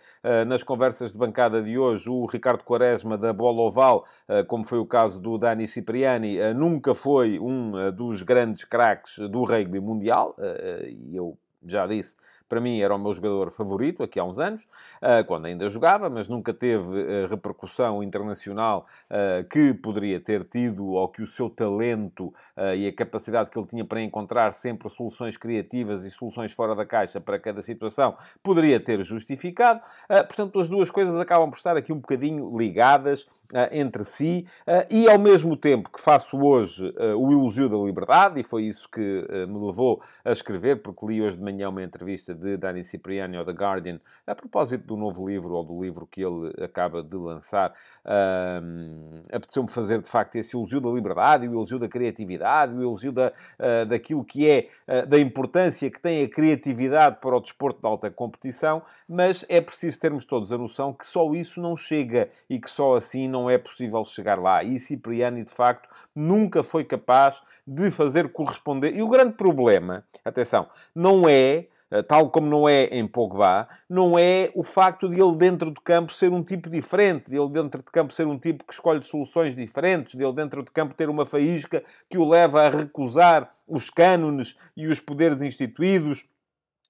nas 0.47 0.63
conversas 0.63 1.11
de 1.11 1.17
bancada 1.17 1.61
de 1.61 1.77
hoje, 1.77 2.09
o 2.09 2.25
Ricardo 2.25 2.63
Quaresma 2.63 3.17
da 3.17 3.33
Bola 3.33 3.61
Oval, 3.61 4.05
como 4.47 4.63
foi 4.63 4.77
o 4.77 4.85
caso 4.85 5.19
do 5.19 5.37
Dani 5.37 5.67
Cipriani, 5.67 6.53
nunca 6.53 6.93
foi 6.93 7.39
um 7.39 7.91
dos 7.91 8.23
grandes 8.23 8.63
craques 8.63 9.17
do 9.29 9.43
rugby 9.43 9.79
mundial, 9.79 10.35
e 10.83 11.15
eu 11.15 11.37
já 11.65 11.87
disse 11.87 12.15
para 12.49 12.59
mim 12.59 12.81
era 12.81 12.93
o 12.93 12.97
meu 12.97 13.13
jogador 13.13 13.51
favorito 13.51 14.01
aqui 14.01 14.19
há 14.19 14.23
uns 14.23 14.39
anos, 14.39 14.63
uh, 14.63 15.23
quando 15.27 15.45
ainda 15.45 15.69
jogava, 15.69 16.09
mas 16.09 16.27
nunca 16.27 16.51
teve 16.51 16.83
uh, 16.83 17.27
repercussão 17.29 18.01
internacional 18.01 18.87
uh, 19.09 19.47
que 19.47 19.73
poderia 19.75 20.19
ter 20.19 20.43
tido 20.43 20.87
ou 20.87 21.07
que 21.07 21.21
o 21.21 21.27
seu 21.27 21.49
talento 21.49 22.33
e 22.75 22.87
a 22.87 22.93
capacidade 22.93 23.51
que 23.51 23.59
ele 23.59 23.67
tinha 23.67 23.85
para 23.85 24.01
encontrar 24.01 24.51
sempre 24.53 24.89
soluções 24.89 25.37
criativas 25.37 26.03
e 26.03 26.09
soluções 26.09 26.51
fora 26.51 26.73
da 26.73 26.85
caixa 26.85 27.21
para 27.21 27.37
cada 27.37 27.61
situação 27.61 28.15
poderia 28.41 28.79
ter 28.79 29.03
justificado. 29.03 29.81
portanto, 30.07 30.59
as 30.59 30.67
duas 30.67 30.89
coisas 30.89 31.15
acabam 31.17 31.51
por 31.51 31.57
estar 31.57 31.77
aqui 31.77 31.93
um 31.93 31.97
bocadinho 31.99 32.49
ligadas 32.57 33.27
entre 33.71 34.03
si 34.03 34.47
e 34.89 35.07
ao 35.07 35.19
mesmo 35.19 35.55
tempo 35.55 35.89
que 35.91 36.01
faço 36.01 36.39
hoje 36.39 36.93
o 37.17 37.31
elogio 37.31 37.69
da 37.69 37.77
liberdade, 37.77 38.39
e 38.39 38.43
foi 38.43 38.63
isso 38.63 38.89
que 38.89 39.25
me 39.47 39.65
levou 39.65 40.01
a 40.25 40.31
escrever, 40.31 40.81
porque 40.81 41.05
li 41.05 41.21
hoje 41.21 41.37
de 41.37 41.43
manhã 41.43 41.69
uma 41.69 41.83
entrevista 41.83 42.33
de 42.39 42.57
Dani 42.57 42.83
Cipriani 42.83 43.37
ao 43.37 43.45
The 43.45 43.51
Guardian, 43.51 43.99
a 44.25 44.33
propósito 44.33 44.85
do 44.85 44.95
novo 44.95 45.27
livro, 45.27 45.53
ou 45.53 45.63
do 45.63 45.83
livro 45.83 46.07
que 46.07 46.21
ele 46.21 46.53
acaba 46.63 47.03
de 47.03 47.15
lançar, 47.15 47.71
uh, 48.05 49.21
apeteceu-me 49.31 49.69
fazer, 49.69 49.99
de 49.99 50.09
facto, 50.09 50.35
esse 50.35 50.55
elogio 50.55 50.79
da 50.79 50.89
liberdade, 50.89 51.47
o 51.47 51.53
elogio 51.53 51.77
da 51.77 51.87
criatividade, 51.87 52.73
o 52.73 52.81
elogio 52.81 53.11
da, 53.11 53.31
uh, 53.59 53.85
daquilo 53.85 54.23
que 54.23 54.49
é, 54.49 54.69
uh, 54.87 55.05
da 55.05 55.19
importância 55.19 55.89
que 55.91 55.99
tem 55.99 56.23
a 56.23 56.29
criatividade 56.29 57.17
para 57.19 57.35
o 57.35 57.39
desporto 57.39 57.81
de 57.81 57.87
alta 57.87 58.09
competição, 58.09 58.81
mas 59.07 59.45
é 59.49 59.59
preciso 59.59 59.99
termos 59.99 60.25
todos 60.25 60.51
a 60.51 60.57
noção 60.57 60.93
que 60.93 61.05
só 61.05 61.33
isso 61.33 61.59
não 61.61 61.75
chega 61.75 62.29
e 62.49 62.59
que 62.59 62.69
só 62.69 62.95
assim 62.95 63.27
não 63.27 63.49
é 63.49 63.57
possível 63.57 64.03
chegar 64.03 64.39
lá. 64.39 64.63
E 64.63 64.79
Cipriani, 64.79 65.43
de 65.43 65.51
facto, 65.51 65.89
nunca 66.15 66.63
foi 66.63 66.83
capaz 66.83 67.41
de 67.65 67.91
fazer 67.91 68.31
corresponder. 68.31 68.95
E 68.95 69.01
o 69.01 69.09
grande 69.09 69.33
problema, 69.33 70.03
atenção, 70.23 70.67
não 70.93 71.27
é 71.27 71.67
tal 72.07 72.29
como 72.29 72.47
não 72.47 72.69
é 72.69 72.85
em 72.85 73.07
Pogba, 73.07 73.67
não 73.89 74.17
é 74.17 74.51
o 74.53 74.63
facto 74.63 75.09
de 75.09 75.19
ele 75.19 75.35
dentro 75.37 75.71
de 75.71 75.81
campo 75.81 76.13
ser 76.13 76.31
um 76.31 76.43
tipo 76.43 76.69
diferente, 76.69 77.29
de 77.29 77.37
ele 77.37 77.49
dentro 77.49 77.81
de 77.81 77.91
campo 77.91 78.13
ser 78.13 78.27
um 78.27 78.37
tipo 78.37 78.63
que 78.63 78.73
escolhe 78.73 79.01
soluções 79.01 79.55
diferentes, 79.55 80.15
de 80.15 80.23
ele 80.23 80.33
dentro 80.33 80.63
de 80.63 80.71
campo 80.71 80.93
ter 80.93 81.09
uma 81.09 81.25
faísca 81.25 81.83
que 82.09 82.17
o 82.17 82.27
leva 82.27 82.61
a 82.61 82.69
recusar 82.69 83.51
os 83.67 83.89
cânones 83.89 84.55
e 84.75 84.87
os 84.87 84.99
poderes 84.99 85.41
instituídos 85.41 86.25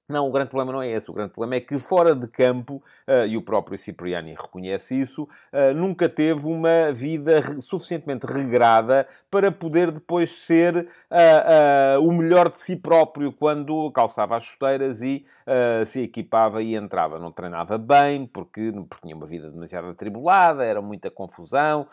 não, 0.10 0.28
o 0.28 0.32
grande 0.32 0.50
problema 0.50 0.74
não 0.74 0.82
é 0.82 0.90
esse. 0.90 1.10
O 1.12 1.14
grande 1.14 1.32
problema 1.32 1.56
é 1.56 1.60
que 1.60 1.78
fora 1.78 2.16
de 2.16 2.28
campo, 2.28 2.82
uh, 3.08 3.28
e 3.28 3.38
o 3.38 3.44
próprio 3.44 3.78
Cipriani 3.78 4.32
reconhece 4.32 5.00
isso, 5.00 5.24
uh, 5.24 5.74
nunca 5.76 6.10
teve 6.10 6.48
uma 6.48 6.92
vida 6.92 7.42
suficientemente 7.62 8.26
regrada 8.26 9.08
para 9.30 9.52
poder 9.52 9.92
depois 9.92 10.32
ser 10.32 10.76
uh, 10.78 12.02
o 12.02 12.12
melhor 12.12 12.50
de 12.50 12.58
si 12.58 12.76
próprio 12.76 13.32
quando 13.32 13.92
calçava 13.92 14.36
as 14.36 14.44
chuteiras 14.44 15.02
e 15.04 15.24
se 15.86 16.02
equipava 16.02 16.62
e 16.62 16.76
entrava. 16.76 17.20
Não 17.20 17.32
treinava 17.32 17.78
bem, 17.78 18.26
porque, 18.26 18.72
porque 18.90 19.04
tinha 19.04 19.16
uma 19.16 19.26
vida 19.26 19.52
demasiado 19.52 19.90
atribulada, 19.90 20.64
era 20.64 20.82
muita 20.82 21.12
confusão, 21.12 21.88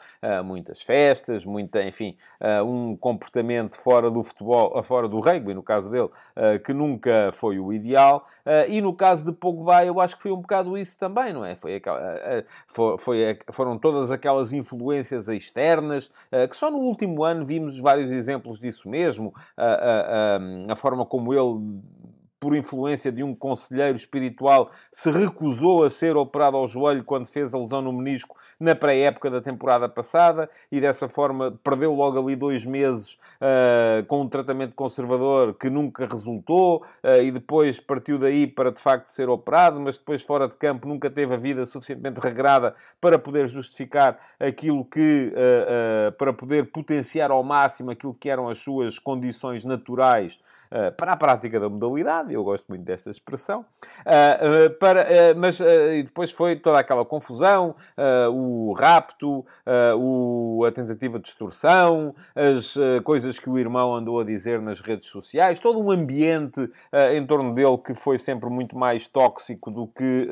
muitas 0.44 0.82
festas, 0.82 1.44
muita, 1.44 1.82
enfim, 1.82 2.16
um 2.64 2.96
comportamento 2.96 3.76
fora 3.76 4.10
do 4.10 4.22
futebol, 4.22 4.82
fora 4.82 5.08
do 5.08 5.18
rugby, 5.20 5.54
no 5.54 5.62
caso 5.62 5.90
dele, 5.90 6.10
que 6.64 6.72
nunca 6.72 7.30
foi 7.32 7.58
o 7.58 7.72
ideal 7.72 8.05
Uh, 8.14 8.68
e 8.68 8.80
no 8.80 8.94
caso 8.94 9.24
de 9.24 9.32
Pogba, 9.32 9.84
eu 9.84 10.00
acho 10.00 10.16
que 10.16 10.22
foi 10.22 10.32
um 10.32 10.40
bocado 10.40 10.76
isso 10.76 10.96
também, 10.98 11.32
não 11.32 11.44
é? 11.44 11.54
Foi, 11.56 11.76
aquela, 11.76 11.98
uh, 11.98 12.44
foi, 12.66 12.98
foi 12.98 13.38
foram 13.50 13.78
todas 13.78 14.10
aquelas 14.10 14.52
influências 14.52 15.28
externas, 15.28 16.06
uh, 16.32 16.48
que 16.48 16.56
só 16.56 16.70
no 16.70 16.78
último 16.78 17.24
ano 17.24 17.44
vimos 17.44 17.78
vários 17.78 18.10
exemplos 18.10 18.58
disso 18.58 18.88
mesmo. 18.88 19.34
a 19.56 20.76
forma 20.76 21.04
como 21.04 21.32
ele 21.32 21.80
por 22.38 22.54
influência 22.54 23.10
de 23.10 23.22
um 23.22 23.34
conselheiro 23.34 23.96
espiritual, 23.96 24.70
se 24.92 25.10
recusou 25.10 25.84
a 25.84 25.90
ser 25.90 26.16
operado 26.16 26.56
ao 26.56 26.68
joelho 26.68 27.02
quando 27.02 27.26
fez 27.26 27.54
a 27.54 27.58
lesão 27.58 27.80
no 27.80 27.92
menisco 27.92 28.36
na 28.60 28.74
pré-época 28.74 29.30
da 29.30 29.40
temporada 29.40 29.88
passada 29.88 30.48
e 30.70 30.80
dessa 30.80 31.08
forma 31.08 31.58
perdeu 31.64 31.94
logo 31.94 32.18
ali 32.18 32.36
dois 32.36 32.64
meses 32.64 33.18
uh, 33.40 34.04
com 34.06 34.22
um 34.22 34.28
tratamento 34.28 34.76
conservador 34.76 35.54
que 35.54 35.70
nunca 35.70 36.06
resultou 36.06 36.84
uh, 37.02 37.22
e 37.22 37.30
depois 37.30 37.80
partiu 37.80 38.18
daí 38.18 38.46
para 38.46 38.70
de 38.70 38.80
facto 38.80 39.08
ser 39.08 39.28
operado, 39.28 39.80
mas 39.80 39.98
depois 39.98 40.22
fora 40.22 40.46
de 40.46 40.56
campo 40.56 40.86
nunca 40.86 41.10
teve 41.10 41.34
a 41.34 41.38
vida 41.38 41.64
suficientemente 41.64 42.20
regrada 42.20 42.74
para 43.00 43.18
poder 43.18 43.46
justificar 43.46 44.18
aquilo 44.38 44.84
que, 44.84 45.32
uh, 45.32 46.12
para 46.12 46.32
poder 46.32 46.70
potenciar 46.70 47.30
ao 47.30 47.42
máximo 47.42 47.90
aquilo 47.90 48.14
que 48.14 48.28
eram 48.28 48.48
as 48.48 48.58
suas 48.58 48.98
condições 48.98 49.64
naturais 49.64 50.38
para 50.96 51.12
a 51.12 51.16
prática 51.16 51.58
da 51.60 51.68
modalidade, 51.68 52.32
eu 52.32 52.42
gosto 52.42 52.66
muito 52.68 52.82
desta 52.84 53.10
expressão, 53.10 53.64
uh, 54.00 54.70
para, 54.78 55.06
mas 55.36 55.58
depois 56.04 56.32
foi 56.32 56.56
toda 56.56 56.78
aquela 56.78 57.04
confusão, 57.04 57.74
o 58.32 58.72
rapto, 58.72 59.44
o, 59.98 60.64
a 60.66 60.72
tentativa 60.72 61.18
de 61.18 61.28
extorsão, 61.28 62.14
as 62.34 62.76
coisas 63.04 63.38
que 63.38 63.48
o 63.48 63.58
irmão 63.58 63.94
andou 63.94 64.20
a 64.20 64.24
dizer 64.24 64.60
nas 64.60 64.80
redes 64.80 65.06
sociais, 65.06 65.58
todo 65.58 65.80
um 65.80 65.90
ambiente 65.90 66.70
em 67.12 67.24
torno 67.26 67.54
dele 67.54 67.78
que 67.78 67.94
foi 67.94 68.18
sempre 68.18 68.48
muito 68.48 68.76
mais 68.76 69.06
tóxico 69.06 69.70
do 69.70 69.86
que 69.86 70.28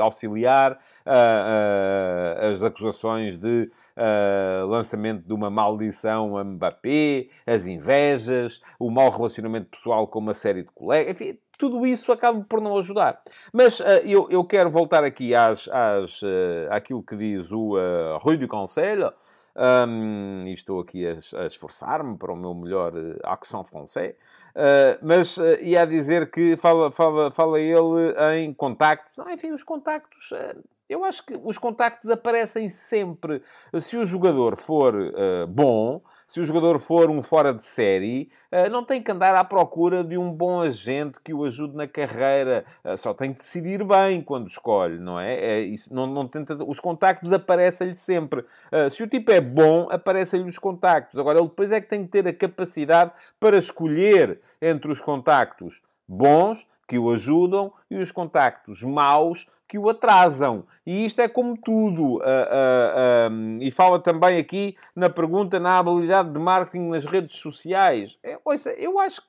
auxiliar, 0.00 0.78
as 1.04 2.62
acusações 2.62 3.38
de 3.38 3.70
uh, 3.96 4.66
lançamento 4.66 5.26
de 5.26 5.32
uma 5.32 5.50
maldição 5.50 6.36
a 6.36 6.44
Mbappé, 6.44 7.28
as 7.46 7.66
invejas, 7.66 8.60
o 8.78 8.90
mau 8.90 9.10
relacionamento 9.10 9.70
pessoal 9.70 10.06
com 10.06 10.18
uma 10.18 10.34
série 10.34 10.62
de 10.62 10.72
colegas, 10.72 11.20
enfim, 11.20 11.38
tudo 11.58 11.86
isso 11.86 12.10
acaba 12.10 12.44
por 12.48 12.60
não 12.60 12.76
ajudar. 12.76 13.20
Mas 13.52 13.80
uh, 13.80 13.84
eu, 14.04 14.26
eu 14.30 14.44
quero 14.44 14.70
voltar 14.70 15.04
aqui 15.04 15.34
às, 15.34 15.68
às, 15.68 16.22
uh, 16.22 16.68
àquilo 16.70 17.02
que 17.02 17.16
diz 17.16 17.52
o 17.52 17.76
uh, 17.76 18.18
Rui 18.18 18.36
do 18.36 18.48
Conselho, 18.48 19.12
um, 19.54 20.44
e 20.46 20.52
estou 20.52 20.80
aqui 20.80 21.06
a, 21.06 21.12
a 21.42 21.46
esforçar-me 21.46 22.16
para 22.16 22.32
o 22.32 22.36
meu 22.36 22.54
melhor 22.54 22.94
uh, 22.94 23.18
accent 23.24 23.66
français, 23.66 24.14
uh, 24.56 24.98
mas 25.02 25.36
uh, 25.36 25.60
ia 25.60 25.84
dizer 25.84 26.30
que 26.30 26.56
fala, 26.56 26.90
fala, 26.90 27.30
fala 27.30 27.60
ele 27.60 28.14
em 28.40 28.54
contactos. 28.54 29.18
Não, 29.18 29.30
enfim, 29.30 29.52
os 29.52 29.62
contactos 29.62 30.32
uh, 30.32 30.64
eu 30.92 31.04
acho 31.04 31.24
que 31.24 31.38
os 31.42 31.58
contactos 31.58 32.10
aparecem 32.10 32.68
sempre. 32.68 33.42
Se 33.80 33.96
o 33.96 34.04
jogador 34.04 34.56
for 34.56 34.94
uh, 34.94 35.46
bom, 35.48 36.02
se 36.26 36.38
o 36.40 36.44
jogador 36.44 36.78
for 36.78 37.10
um 37.10 37.22
fora 37.22 37.52
de 37.54 37.62
série, 37.62 38.30
uh, 38.52 38.70
não 38.70 38.84
tem 38.84 39.02
que 39.02 39.10
andar 39.10 39.34
à 39.34 39.42
procura 39.42 40.04
de 40.04 40.18
um 40.18 40.30
bom 40.30 40.60
agente 40.60 41.18
que 41.20 41.32
o 41.32 41.44
ajude 41.44 41.74
na 41.74 41.86
carreira. 41.86 42.64
Uh, 42.84 42.96
só 42.96 43.14
tem 43.14 43.32
que 43.32 43.38
decidir 43.38 43.82
bem 43.84 44.20
quando 44.20 44.46
escolhe, 44.46 44.98
não 44.98 45.18
é? 45.18 45.34
é 45.34 45.60
isso, 45.60 45.94
não, 45.94 46.06
não 46.06 46.28
tenta, 46.28 46.62
os 46.62 46.78
contactos 46.78 47.32
aparecem-lhe 47.32 47.96
sempre. 47.96 48.44
se 48.90 49.02
o 49.02 49.08
tipo 49.08 49.30
é 49.30 49.40
bom, 49.40 49.88
aparecem-lhe 49.90 50.48
os 50.48 50.58
contactos. 50.58 51.18
Agora, 51.18 51.38
ele 51.38 51.48
depois 51.48 51.72
é 51.72 51.80
que 51.80 51.88
tem 51.88 52.04
que 52.04 52.10
ter 52.10 52.28
a 52.28 52.32
capacidade 52.32 53.12
para 53.40 53.56
escolher 53.56 54.40
entre 54.60 54.90
os 54.90 55.00
contactos 55.00 55.82
bons, 56.06 56.66
que 56.86 56.98
o 56.98 57.10
ajudam, 57.10 57.72
e 57.90 57.96
os 57.96 58.12
contactos 58.12 58.82
maus, 58.82 59.46
que 59.72 59.78
o 59.78 59.88
atrasam. 59.88 60.66
E 60.84 61.06
isto 61.06 61.22
é 61.22 61.28
como 61.28 61.56
tudo. 61.56 62.16
Uh, 62.16 62.18
uh, 62.18 63.32
um, 63.32 63.58
e 63.58 63.70
fala 63.70 63.98
também 63.98 64.36
aqui 64.36 64.76
na 64.94 65.08
pergunta 65.08 65.58
na 65.58 65.78
habilidade 65.78 66.30
de 66.30 66.38
marketing 66.38 66.90
nas 66.90 67.06
redes 67.06 67.36
sociais. 67.36 68.18
É, 68.22 68.38
ouça, 68.44 68.70
eu 68.72 68.98
acho 68.98 69.22
que 69.22 69.28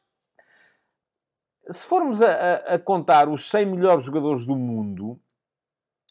se 1.71 1.87
formos 1.87 2.21
a, 2.21 2.55
a, 2.73 2.77
contar 2.77 3.29
os 3.29 3.49
100 3.49 3.67
melhores 3.67 4.03
jogadores 4.03 4.45
do 4.45 4.57
mundo, 4.57 5.17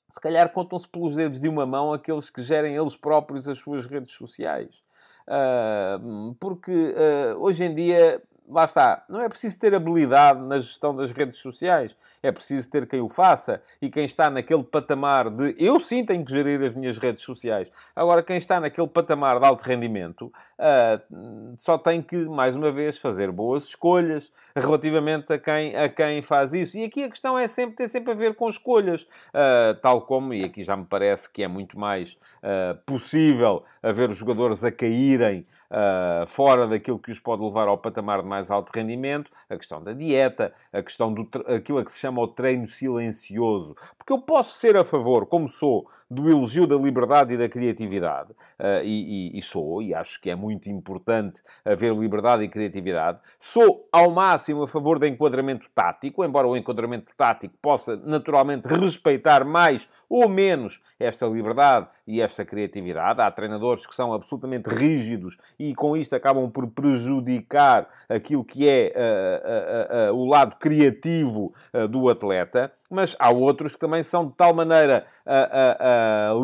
se 0.09 0.19
calhar 0.19 0.51
contam-se 0.51 0.89
pelos 0.89 1.15
dedos 1.15 1.39
de 1.39 1.47
uma 1.47 1.67
mão 1.67 1.93
aqueles 1.93 2.31
que 2.31 2.43
gerem 2.43 2.75
eles 2.75 2.97
próprios 2.97 3.47
as 3.47 3.59
suas 3.59 3.85
redes 3.85 4.13
sociais. 4.13 4.83
Uh, 5.29 6.35
porque 6.41 6.95
hoje 7.39 7.65
em 7.65 7.75
dia 7.75 8.23
lá 8.53 8.65
está, 8.65 9.05
não 9.09 9.21
é 9.23 9.29
preciso 9.29 9.59
ter 9.59 9.75
habilidade 9.75 10.41
na 10.41 10.59
gestão 10.59 10.95
das 10.95 11.11
redes 11.11 11.39
sociais, 11.39 11.97
é 12.23 12.31
preciso 12.31 12.69
ter 12.69 12.87
quem 12.87 13.01
o 13.01 13.09
faça 13.09 13.63
e 13.81 13.91
quem 13.91 14.05
está 14.05 14.31
naquele 14.31 14.63
patamar 14.63 15.31
de 15.31 15.55
eu 15.59 15.81
sim 15.81 16.05
tenho 16.05 16.25
que 16.25 16.31
gerir 16.31 16.61
as 16.63 16.75
minhas 16.75 16.99
redes 16.99 17.23
sociais. 17.23 17.71
Agora, 17.97 18.23
quem 18.23 18.37
está 18.37 18.61
naquele 18.61 18.87
patamar 18.87 19.39
de 19.39 19.47
alto 19.47 19.63
rendimento 19.63 20.27
uh, 20.27 21.55
só 21.57 21.79
tem 21.79 22.03
que, 22.03 22.17
mais 22.29 22.55
uma 22.55 22.71
vez, 22.71 22.99
fazer 22.99 23.31
boas 23.33 23.65
escolhas 23.65 24.31
relativamente 24.55 25.33
a 25.33 25.39
quem, 25.39 25.75
a 25.75 25.89
quem 25.89 26.23
faz 26.23 26.53
isso. 26.53 26.79
E 26.79 26.85
aqui 26.85 27.05
a 27.05 27.09
questão 27.09 27.39
é 27.39 27.49
sempre 27.49 27.77
ter 27.77 27.89
sempre 27.89 28.13
a 28.13 28.15
ver 28.15 28.35
com 28.35 28.49
escolhas, 28.49 29.03
uh, 29.03 29.75
tal 29.81 30.03
como, 30.03 30.35
e 30.35 30.45
aqui 30.45 30.63
já 30.63 30.77
me 30.77 30.85
parece 30.85 31.29
que 31.31 31.43
é 31.43 31.49
muito 31.49 31.79
mais 31.79 32.19
uh, 32.43 32.77
possível 32.85 33.65
haver 33.83 34.11
os 34.11 34.19
jogadores 34.19 34.63
a 34.63 34.71
caírem 34.71 35.47
uh, 35.73 36.27
fora 36.27 36.69
daquilo 36.69 36.99
que 36.99 37.11
os 37.11 37.19
pode 37.19 37.43
levar 37.43 37.67
ao 37.67 37.79
patamar 37.79 38.23
de 38.23 38.29
mais 38.29 38.51
alto 38.51 38.71
rendimento, 38.75 39.31
a 39.49 39.57
questão 39.57 39.83
da 39.83 39.93
dieta, 39.93 40.53
a 40.73 40.83
questão 40.83 41.13
do 41.13 41.29
aquilo 41.47 41.83
que 41.85 41.91
se 41.91 41.99
chama 41.99 42.21
o 42.21 42.29
treino 42.29 42.67
silencioso. 42.67 43.75
Porque 43.97 44.13
eu 44.13 44.21
posso 44.21 44.59
ser 44.59 44.77
a 44.77 44.85
favor, 44.85 45.27
como 45.27 45.49
sou, 45.49 45.89
do 46.11 46.29
elogio 46.29 46.67
da 46.67 46.77
liberdade 46.77 47.35
e 47.35 47.37
da 47.39 47.49
criatividade, 47.49 48.33
uh, 48.33 48.85
e, 48.85 49.31
e, 49.33 49.39
e, 49.39 49.43
sou, 49.43 49.81
e 49.81 49.95
acho 49.95 50.21
que 50.21 50.29
é 50.29 50.35
muito 50.35 50.69
importante 50.69 51.43
haver 51.65 51.95
liberdade 51.95 52.43
e 52.43 52.49
criatividade. 52.49 53.19
Sou, 53.41 53.89
ao 53.91 54.11
máximo, 54.11 54.63
a 54.63 54.69
favor 54.69 54.99
do 54.99 55.07
enquadramento 55.07 55.69
tático, 55.75 56.25
embora 56.25 56.47
o 56.47 56.57
enquadramento 56.57 57.13
tático 57.17 57.55
possa 57.63 57.97
naturalmente 57.97 58.69
respeitar 58.69 59.45
mais 59.45 59.89
ou 60.09 60.29
menos 60.29 60.83
esta 61.01 61.27
liberdade 61.27 61.89
e 62.07 62.21
esta 62.21 62.45
criatividade. 62.45 63.21
Há 63.21 63.31
treinadores 63.31 63.87
que 63.87 63.95
são 63.95 64.13
absolutamente 64.13 64.69
rígidos 64.69 65.39
e 65.63 65.75
com 65.77 65.97
isto 65.97 66.17
acabam 66.17 66.51
por 66.51 66.67
prejudicar 66.67 67.89
aquilo 68.09 68.45
que 68.45 68.69
é 68.69 68.93
uh, 68.97 70.11
uh, 70.11 70.13
uh, 70.13 70.21
o 70.21 70.29
lado 70.29 70.57
criativo 70.57 71.55
do 71.89 72.09
atleta, 72.09 72.73
mas 72.91 73.15
há 73.19 73.31
outros 73.31 73.75
que 73.75 73.81
também 73.81 74.03
são 74.03 74.27
de 74.27 74.35
tal 74.35 74.53
maneira 74.53 75.07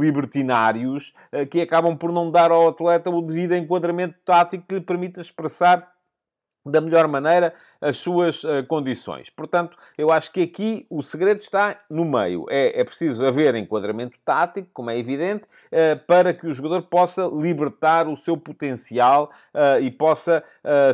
libertinários 0.00 1.12
que 1.50 1.60
acabam 1.60 1.96
por 1.96 2.10
não 2.12 2.30
dar 2.30 2.50
ao 2.50 2.68
atleta 2.68 3.10
o 3.10 3.20
devido 3.20 3.54
enquadramento 3.54 4.14
tático 4.24 4.64
que 4.66 4.76
lhe 4.76 4.80
permita 4.80 5.20
expressar 5.20 5.86
da 6.64 6.80
melhor 6.80 7.08
maneira 7.08 7.52
as 7.80 7.98
suas 7.98 8.44
uh, 8.44 8.64
condições. 8.66 9.30
Portanto, 9.30 9.76
eu 9.96 10.10
acho 10.10 10.30
que 10.32 10.42
aqui 10.42 10.86
o 10.90 11.02
segredo 11.02 11.40
está 11.40 11.80
no 11.88 12.04
meio. 12.04 12.46
É, 12.48 12.80
é 12.80 12.84
preciso 12.84 13.24
haver 13.24 13.54
enquadramento 13.54 14.18
tático, 14.24 14.68
como 14.72 14.90
é 14.90 14.98
evidente, 14.98 15.46
uh, 15.46 15.98
para 16.06 16.34
que 16.34 16.46
o 16.46 16.54
jogador 16.54 16.82
possa 16.82 17.26
libertar 17.26 18.08
o 18.08 18.16
seu 18.16 18.36
potencial 18.36 19.30
uh, 19.54 19.80
e 19.80 19.90
possa 19.90 20.42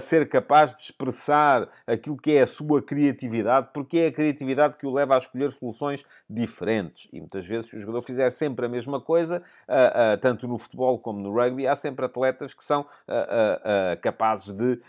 ser 0.00 0.28
capaz 0.28 0.72
de 0.74 0.82
expressar 0.82 1.68
aquilo 1.86 2.16
que 2.16 2.36
é 2.36 2.42
a 2.42 2.46
sua 2.46 2.82
criatividade, 2.82 3.68
porque 3.72 3.98
é 3.98 4.06
a 4.06 4.12
criatividade 4.12 4.76
que 4.76 4.86
o 4.86 4.92
leva 4.92 5.14
a 5.14 5.18
escolher 5.18 5.50
soluções 5.50 6.04
diferentes. 6.28 7.08
E 7.12 7.20
muitas 7.20 7.46
vezes, 7.46 7.70
se 7.70 7.76
o 7.76 7.80
jogador 7.80 8.02
fizer 8.02 8.30
sempre 8.30 8.66
a 8.66 8.68
mesma 8.68 9.00
coisa, 9.00 9.42
tanto 10.20 10.46
no 10.46 10.56
futebol 10.56 10.98
como 10.98 11.20
no 11.20 11.32
rugby, 11.32 11.66
há 11.66 11.74
sempre 11.74 12.06
atletas 12.06 12.54
que 12.54 12.62
são 12.62 12.86
capazes 14.00 14.52
de 14.52 14.80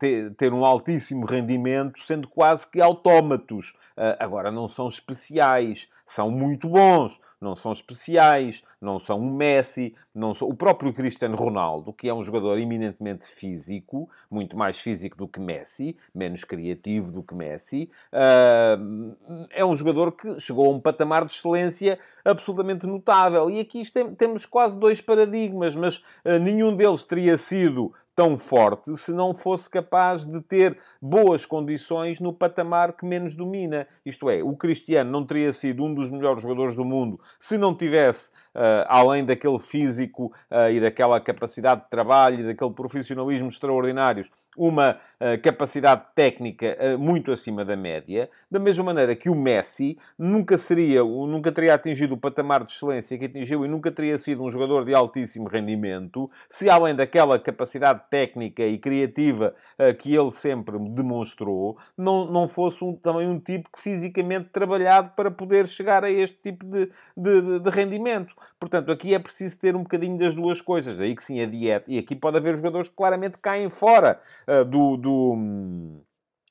ter 0.00 0.34
ter, 0.34 0.52
um 0.52 0.64
altíssimo 0.64 1.26
rendimento, 1.26 2.00
sendo 2.00 2.26
quase 2.26 2.66
que 2.66 2.80
autómatos. 2.80 3.76
Uh, 3.96 4.16
agora, 4.18 4.50
não 4.50 4.66
são 4.66 4.88
especiais, 4.88 5.88
são 6.06 6.30
muito 6.30 6.68
bons, 6.68 7.20
não 7.40 7.54
são 7.54 7.72
especiais, 7.72 8.62
não 8.80 8.98
são 8.98 9.18
um 9.18 9.34
Messi, 9.34 9.94
não 10.14 10.34
são... 10.34 10.48
o 10.48 10.54
próprio 10.54 10.92
Cristiano 10.92 11.36
Ronaldo, 11.36 11.92
que 11.92 12.08
é 12.08 12.14
um 12.14 12.22
jogador 12.22 12.58
eminentemente 12.58 13.26
físico, 13.26 14.08
muito 14.30 14.56
mais 14.56 14.80
físico 14.80 15.16
do 15.16 15.28
que 15.28 15.38
Messi, 15.38 15.96
menos 16.14 16.44
criativo 16.44 17.12
do 17.12 17.22
que 17.22 17.34
Messi, 17.34 17.90
uh, 18.12 19.46
é 19.50 19.64
um 19.64 19.76
jogador 19.76 20.12
que 20.12 20.40
chegou 20.40 20.66
a 20.66 20.74
um 20.74 20.80
patamar 20.80 21.24
de 21.24 21.32
excelência 21.32 21.98
absolutamente 22.24 22.86
notável. 22.86 23.50
E 23.50 23.60
aqui 23.60 23.90
tem, 23.90 24.14
temos 24.14 24.44
quase 24.46 24.78
dois 24.78 25.00
paradigmas, 25.00 25.76
mas 25.76 25.98
uh, 25.98 26.38
nenhum 26.40 26.74
deles 26.74 27.04
teria 27.04 27.38
sido 27.38 27.92
tão 28.20 28.36
forte 28.36 28.94
se 28.98 29.14
não 29.14 29.32
fosse 29.32 29.70
capaz 29.70 30.26
de 30.26 30.42
ter 30.42 30.76
boas 31.00 31.46
condições 31.46 32.20
no 32.20 32.34
patamar 32.34 32.92
que 32.92 33.06
menos 33.06 33.34
domina. 33.34 33.86
Isto 34.04 34.28
é, 34.28 34.42
o 34.42 34.54
Cristiano 34.54 35.10
não 35.10 35.24
teria 35.24 35.54
sido 35.54 35.82
um 35.82 35.94
dos 35.94 36.10
melhores 36.10 36.42
jogadores 36.42 36.76
do 36.76 36.84
mundo 36.84 37.18
se 37.38 37.56
não 37.56 37.74
tivesse, 37.74 38.30
uh, 38.54 38.84
além 38.88 39.24
daquele 39.24 39.58
físico 39.58 40.26
uh, 40.50 40.70
e 40.70 40.78
daquela 40.78 41.18
capacidade 41.18 41.84
de 41.84 41.88
trabalho 41.88 42.40
e 42.40 42.42
daquele 42.42 42.72
profissionalismo 42.72 43.48
extraordinários, 43.48 44.30
uma 44.54 44.96
uh, 44.96 45.40
capacidade 45.42 46.02
técnica 46.14 46.76
muito 46.98 47.32
acima 47.32 47.64
da 47.64 47.76
média, 47.76 48.28
da 48.50 48.58
mesma 48.58 48.84
maneira 48.84 49.16
que 49.16 49.30
o 49.30 49.34
Messi 49.34 49.96
nunca 50.18 50.58
seria, 50.58 51.02
nunca 51.02 51.50
teria 51.50 51.72
atingido 51.72 52.14
o 52.14 52.18
patamar 52.18 52.64
de 52.64 52.72
excelência 52.72 53.16
que 53.16 53.24
atingiu 53.24 53.64
e 53.64 53.68
nunca 53.68 53.90
teria 53.90 54.18
sido 54.18 54.42
um 54.42 54.50
jogador 54.50 54.84
de 54.84 54.92
altíssimo 54.92 55.48
rendimento, 55.48 56.30
se 56.50 56.68
além 56.68 56.94
daquela 56.94 57.38
capacidade 57.38 58.09
técnica 58.10 58.64
e 58.64 58.76
criativa 58.76 59.54
que 59.98 60.14
ele 60.14 60.30
sempre 60.30 60.78
demonstrou, 60.90 61.78
não, 61.96 62.24
não 62.30 62.48
fosse 62.48 62.84
um, 62.84 62.94
também 62.94 63.28
um 63.28 63.38
tipo 63.38 63.70
que 63.72 63.80
fisicamente 63.80 64.50
trabalhado 64.50 65.10
para 65.10 65.30
poder 65.30 65.66
chegar 65.66 66.04
a 66.04 66.10
este 66.10 66.36
tipo 66.42 66.66
de, 66.66 66.90
de, 67.16 67.60
de, 67.60 67.70
rendimento. 67.70 68.34
Portanto, 68.58 68.90
aqui 68.90 69.14
é 69.14 69.18
preciso 69.18 69.58
ter 69.58 69.76
um 69.76 69.82
bocadinho 69.82 70.18
das 70.18 70.34
duas 70.34 70.60
coisas. 70.60 71.00
Aí 71.00 71.14
que 71.14 71.22
sim, 71.22 71.40
a 71.40 71.46
dieta. 71.46 71.90
E 71.90 71.98
aqui 71.98 72.14
pode 72.14 72.36
haver 72.36 72.56
jogadores 72.56 72.88
que 72.88 72.94
claramente 72.94 73.38
caem 73.38 73.68
fora 73.68 74.20
uh, 74.46 74.64
do... 74.64 74.96
do 74.96 76.00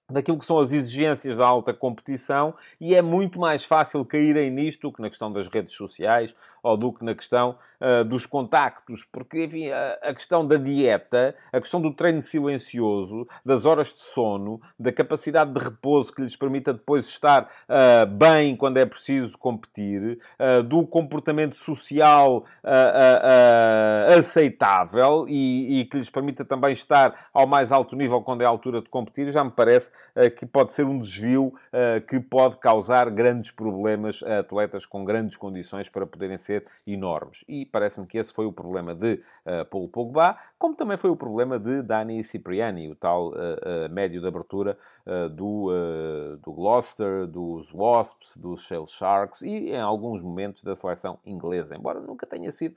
daquilo 0.09 0.37
que 0.37 0.45
são 0.45 0.59
as 0.59 0.71
exigências 0.71 1.37
da 1.37 1.45
alta 1.45 1.73
competição 1.73 2.53
e 2.79 2.95
é 2.95 3.01
muito 3.01 3.39
mais 3.39 3.65
fácil 3.65 4.03
caírem 4.05 4.49
nisto 4.49 4.89
do 4.89 4.93
que 4.93 5.01
na 5.01 5.09
questão 5.09 5.31
das 5.31 5.47
redes 5.47 5.73
sociais 5.73 6.35
ou 6.63 6.77
do 6.77 6.91
que 6.91 7.03
na 7.03 7.15
questão 7.15 7.57
uh, 7.79 8.03
dos 8.03 8.25
contactos, 8.25 9.03
porque, 9.03 9.45
enfim, 9.45 9.69
a, 9.69 9.99
a, 10.03 10.13
questão 10.13 10.45
da 10.45 10.57
dieta, 10.57 11.35
a 11.51 11.59
questão 11.59 11.81
do 11.81 11.93
treino 11.93 12.21
silencioso, 12.21 13.27
das 13.45 13.65
horas 13.65 13.93
de 13.93 14.01
sono, 14.01 14.59
da 14.77 14.91
capacidade 14.91 15.53
de 15.53 15.59
repouso 15.59 16.13
que 16.13 16.21
lhes 16.21 16.35
permita 16.35 16.73
depois 16.73 17.07
estar 17.07 17.43
uh, 17.43 18.05
bem 18.05 18.55
quando 18.55 18.77
é 18.77 18.85
preciso 18.85 19.37
competir, 19.37 20.19
uh, 20.39 20.63
do 20.63 20.85
comportamento 20.85 21.55
social 21.55 22.45
aceitável 24.17 25.25
e, 25.27 25.79
e, 25.79 25.85
que 25.85 25.97
lhes 25.97 26.09
permita 26.09 26.43
também 26.43 26.73
estar 26.73 27.29
ao 27.33 27.47
mais 27.47 27.71
alto 27.71 27.95
nível 27.95 28.21
quando 28.21 28.41
é 28.41 28.45
a 28.45 28.49
altura 28.49 28.81
de 28.81 28.89
competir, 28.89 29.31
já 29.31 29.43
me 29.43 29.51
parece 29.51 29.91
que 30.35 30.45
pode 30.45 30.73
ser 30.73 30.85
um 30.85 30.97
desvio 30.97 31.53
que 32.07 32.19
pode 32.19 32.57
causar 32.57 33.09
grandes 33.09 33.51
problemas 33.51 34.21
a 34.23 34.39
atletas 34.39 34.85
com 34.85 35.05
grandes 35.05 35.37
condições 35.37 35.87
para 35.89 36.05
poderem 36.05 36.37
ser 36.37 36.65
enormes. 36.85 37.43
E 37.47 37.65
parece-me 37.65 38.05
que 38.07 38.17
esse 38.17 38.33
foi 38.33 38.45
o 38.45 38.51
problema 38.51 38.93
de 38.93 39.21
uh, 39.45 39.65
Paul 39.69 39.87
Pogba, 39.87 40.37
como 40.57 40.75
também 40.75 40.97
foi 40.97 41.09
o 41.09 41.15
problema 41.15 41.59
de 41.59 41.81
Dani 41.81 42.23
Cipriani, 42.23 42.89
o 42.89 42.95
tal 42.95 43.31
médio 43.91 44.21
de 44.21 44.27
abertura 44.27 44.77
do, 45.31 45.71
do 46.41 46.51
Gloucester, 46.51 47.25
dos 47.27 47.71
Wasps, 47.71 48.37
dos 48.37 48.63
Shell 48.63 48.85
Sharks 48.85 49.41
e 49.41 49.71
em 49.71 49.79
alguns 49.79 50.21
momentos 50.21 50.63
da 50.63 50.75
seleção 50.75 51.19
inglesa, 51.25 51.75
embora 51.75 51.99
nunca 51.99 52.25
tenha 52.25 52.51
sido 52.51 52.75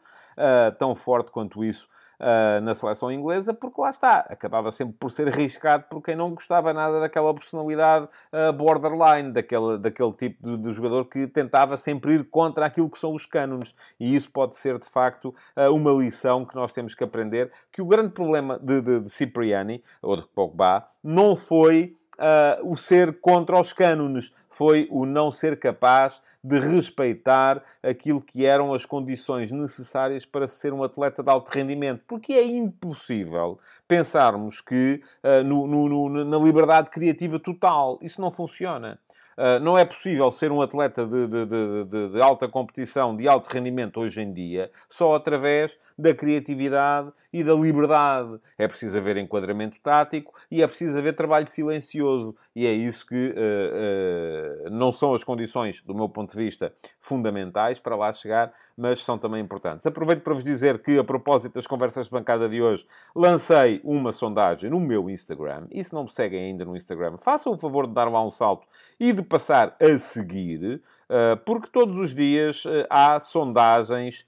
tão 0.79 0.95
forte 0.95 1.31
quanto 1.31 1.65
isso 1.65 1.89
uh, 2.23 2.61
na 2.61 2.75
seleção 2.75 3.11
inglesa, 3.11 3.53
porque 3.53 3.81
lá 3.81 3.91
está, 3.91 4.21
acabava 4.21 4.71
sempre 4.71 4.95
por 4.99 5.11
ser 5.11 5.29
arriscado 5.29 5.85
por 5.91 6.01
quem 6.01 6.15
não 6.15 6.31
gostava 6.31 6.73
nada 6.73 7.01
daquela 7.01 7.35
personalidade 7.35 8.09
uh, 8.33 8.53
borderline, 8.53 9.33
daquele, 9.33 9.79
daquele 9.79 10.13
tipo 10.13 10.43
de, 10.43 10.57
de, 10.57 10.73
jogador 10.73 11.05
que 11.07 11.27
tentava 11.27 11.77
sempre 11.77 12.15
ir 12.15 12.31
contra 12.31 12.67
aquilo 12.67 12.89
que 12.89 12.99
são 12.99 13.13
os 13.13 13.27
cânones. 13.27 13.75
E 13.99 14.15
isso 14.15 14.31
pode 14.31 14.55
ser, 14.55 14.79
de 14.79 14.89
facto, 14.89 15.35
uh, 15.57 15.75
uma 15.75 15.91
lição 15.93 16.45
que 16.45 16.55
nós 16.55 16.71
temos 16.73 16.95
que 16.95 17.03
aprender, 17.03 17.51
que 17.73 17.83
o 17.83 17.87
grande 17.87 18.11
problema 18.11 18.59
de, 18.59 18.81
de, 18.81 19.01
de 19.01 19.11
Cipriani, 19.11 19.83
ou 20.01 20.17
de 20.17 20.27
Pogba, 20.29 20.87
não 21.03 21.35
foi 21.35 21.97
uh, 22.23 22.71
o 22.71 22.77
ser 22.77 23.21
contra 23.21 23.59
os 23.59 23.73
cânones, 23.73 24.33
foi 24.49 24.87
o 24.91 25.05
não 25.05 25.33
ser 25.33 25.59
capaz 25.59 26.23
de 26.45 26.59
respeitar 26.59 27.63
aquilo 27.83 28.21
que 28.21 28.45
eram 28.45 28.75
as 28.75 28.85
condições 28.85 29.53
necessárias 29.53 30.27
para 30.27 30.49
ser 30.49 30.73
um 30.73 30.83
atleta 30.83 31.23
de 31.23 31.31
alto 31.31 31.51
rendimento. 31.51 32.03
Porque 32.07 32.33
é 32.33 32.45
impossível 32.45 33.59
pensarmos 33.87 34.61
que 34.61 35.01
uh, 35.23 35.45
no, 35.45 35.67
no, 35.67 36.25
na 36.25 36.39
liberdade 36.39 36.91
criativa 36.91 37.39
total. 37.39 37.99
Isso 38.03 38.21
não 38.21 38.31
funciona. 38.31 38.99
Uh, 39.37 39.59
não 39.61 39.79
é 39.79 39.85
possível 39.85 40.31
ser 40.31 40.53
um 40.53 40.61
atleta 40.61 41.07
de, 41.07 41.27
de, 41.27 41.47
de, 41.47 42.09
de, 42.11 42.21
alta 42.21 42.47
competição, 42.47 43.17
de 43.17 43.27
alto 43.27 43.49
rendimento 43.49 43.99
hoje 43.99 44.21
em 44.21 44.31
dia, 44.31 44.71
só 44.91 45.15
através 45.15 45.79
da 45.97 46.15
criatividade 46.15 47.11
e 47.33 47.43
da 47.43 47.55
liberdade. 47.55 48.39
É 48.59 48.69
preciso 48.69 48.99
haver 48.99 49.17
enquadramento 49.17 49.81
tático 49.81 50.35
e 50.51 50.63
é 50.63 50.67
preciso 50.67 50.99
haver 50.99 51.15
trabalho 51.15 51.49
silencioso. 51.49 52.37
E 52.55 52.67
é 52.67 52.73
isso 52.73 53.07
que 53.07 53.35
uh, 53.35 54.67
uh, 54.67 54.71
não 54.71 54.93
são 54.93 55.15
as 55.15 55.25
condições, 55.25 55.83
do 55.83 55.95
meu 55.95 56.09
ponto 56.09 56.31
de 56.31 56.37
vista, 56.37 56.75
fundamentais 57.01 57.81
para 57.81 57.97
lá 57.97 58.13
chegar, 58.13 58.53
mas 58.77 59.03
são 59.03 59.17
também 59.17 59.43
importantes. 59.43 59.87
Aproveito 59.87 60.23
para 60.23 60.35
vos 60.35 60.45
dizer 60.45 60.83
que, 60.83 60.99
a 60.99 61.05
propósito 61.05 61.55
das 61.55 61.67
conversas 61.67 62.07
de 62.07 62.13
bancada 62.13 62.49
de 62.49 62.61
hoje, 62.61 62.87
lancei 63.15 63.81
uma 63.83 64.13
sondagem 64.13 64.71
no 64.71 64.81
meu 64.81 65.09
Instagram. 65.09 65.67
E 65.71 65.83
se 65.83 65.95
não 65.95 66.05
me 66.05 66.11
seguem 66.11 66.45
ainda 66.45 66.65
no 66.65 66.77
Instagram, 66.77 67.17
façam 67.17 67.53
o 67.53 67.59
favor 67.59 67.87
de 67.87 67.95
dar 67.95 68.11
lá 68.11 68.25
um 68.25 68.31
salto 68.31 68.67
e 69.01 69.13
de 69.13 69.23
passar 69.23 69.77
a 69.81 69.99
seguir, 69.99 70.83
porque 71.45 71.69
todos 71.71 71.97
os 71.97 72.15
dias 72.15 72.65
há 72.89 73.21
sondagens 73.21 74.27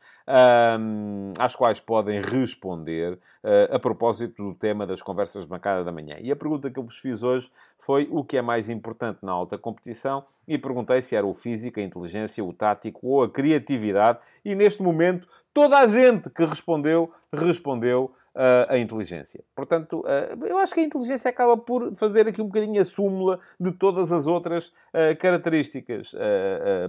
às 1.38 1.54
quais 1.54 1.80
podem 1.80 2.20
responder 2.20 3.12
uh, 3.12 3.74
a 3.74 3.78
propósito 3.78 4.42
do 4.42 4.54
tema 4.54 4.86
das 4.86 5.02
conversas 5.02 5.44
bancada 5.44 5.84
da 5.84 5.92
manhã. 5.92 6.16
E 6.20 6.32
a 6.32 6.36
pergunta 6.36 6.70
que 6.70 6.78
eu 6.78 6.82
vos 6.82 6.98
fiz 6.98 7.22
hoje 7.22 7.50
foi 7.78 8.08
o 8.10 8.24
que 8.24 8.36
é 8.36 8.42
mais 8.42 8.70
importante 8.70 9.18
na 9.22 9.32
alta 9.32 9.58
competição 9.58 10.24
e 10.48 10.56
perguntei 10.56 11.02
se 11.02 11.14
era 11.14 11.26
o 11.26 11.34
físico, 11.34 11.78
a 11.78 11.82
inteligência, 11.82 12.44
o 12.44 12.52
tático 12.52 13.06
ou 13.06 13.22
a 13.22 13.28
criatividade. 13.28 14.18
E 14.44 14.54
neste 14.54 14.82
momento, 14.82 15.28
toda 15.52 15.78
a 15.78 15.86
gente 15.86 16.30
que 16.30 16.44
respondeu, 16.44 17.12
respondeu 17.32 18.10
a 18.68 18.76
inteligência. 18.78 19.44
Portanto, 19.54 20.04
eu 20.44 20.58
acho 20.58 20.74
que 20.74 20.80
a 20.80 20.82
inteligência 20.82 21.28
acaba 21.28 21.56
por 21.56 21.94
fazer 21.94 22.26
aqui 22.26 22.42
um 22.42 22.46
bocadinho 22.46 22.80
a 22.80 22.84
súmula 22.84 23.38
de 23.60 23.70
todas 23.70 24.10
as 24.10 24.26
outras 24.26 24.72
características. 25.20 26.14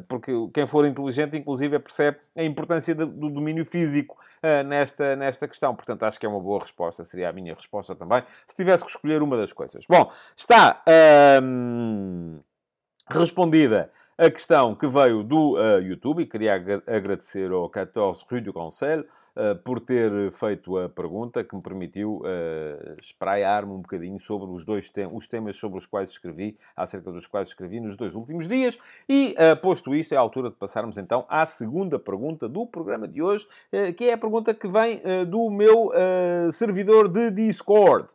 porque 0.08 0.32
quem 0.54 0.66
for 0.66 0.86
inteligente, 0.86 1.38
inclusive, 1.38 1.78
percebe 1.80 2.18
a 2.36 2.44
importância 2.44 2.96
do, 2.96 3.06
do 3.06 3.30
domínio 3.30 3.64
físico 3.64 4.18
nesta, 4.66 5.16
nesta 5.16 5.48
questão. 5.48 5.76
Portanto, 5.76 6.04
acho 6.04 6.20
que 6.20 6.26
é 6.26 6.30
uma 6.30 6.40
boa 6.40 6.60
resposta. 6.60 7.04
Seria 7.04 7.30
a 7.30 7.34
minha 7.34 7.54
resposta 7.54 7.96
também, 7.96 8.24
se 8.48 8.56
tivesse 8.56 8.84
que 8.84 8.90
escolher 8.90 9.22
uma 9.22 9.38
das 9.38 9.54
coisas. 9.54 9.86
Bom, 9.88 10.12
está 10.36 10.82
respondida 13.08 13.92
a 14.18 14.32
questão 14.32 14.74
que 14.74 14.88
veio 14.88 15.24
do 15.24 15.56
uh, 15.56 15.82
YouTube, 15.82 16.22
e 16.22 16.26
queria 16.26 16.54
ag 16.54 16.82
agradecer 16.88 17.52
ao 17.52 17.70
14 17.70 18.24
Rue 18.30 18.40
du 18.40 18.54
Cancel 18.54 19.02
uh, 19.02 19.58
por 19.62 19.82
ter 19.82 20.32
feito 20.32 20.78
a 20.78 20.88
pergunta 20.88 21.44
que 21.44 21.54
me 21.54 21.62
permitiu 21.62 22.22
uh, 22.22 22.98
espraiar-me 22.98 23.74
um 23.74 23.82
bocadinho 23.82 24.18
sobre 24.18 24.50
os 24.50 24.64
dois 24.64 24.90
te 24.90 25.06
os 25.06 25.28
temas 25.28 25.58
sobre 25.58 25.78
os 25.78 25.86
quais 25.86 26.12
escrevi, 26.12 26.58
acerca 26.78 27.12
dos 27.12 27.28
quais 27.28 27.50
escrevi 27.50 27.82
nos 27.82 27.98
dois 27.98 28.16
últimos 28.16 28.48
dias. 28.48 28.80
E, 29.10 29.36
uh, 29.38 29.58
posto 29.58 29.94
isto, 29.94 30.14
é 30.14 30.18
a 30.18 30.22
altura 30.22 30.50
de 30.50 30.56
passarmos 30.56 30.98
então 30.98 31.26
à 31.28 31.46
segunda 31.46 32.00
pergunta 32.00 32.48
do 32.48 32.66
programa 32.66 33.10
de 33.10 33.22
hoje, 33.22 33.46
que 33.98 34.06
é 34.06 34.14
a 34.14 34.18
pergunta 34.18 34.54
que 34.54 34.68
vem 34.68 35.02
do 35.28 35.50
meu 35.50 35.92
servidor 36.52 37.08
de 37.08 37.32
Discord. 37.32 38.08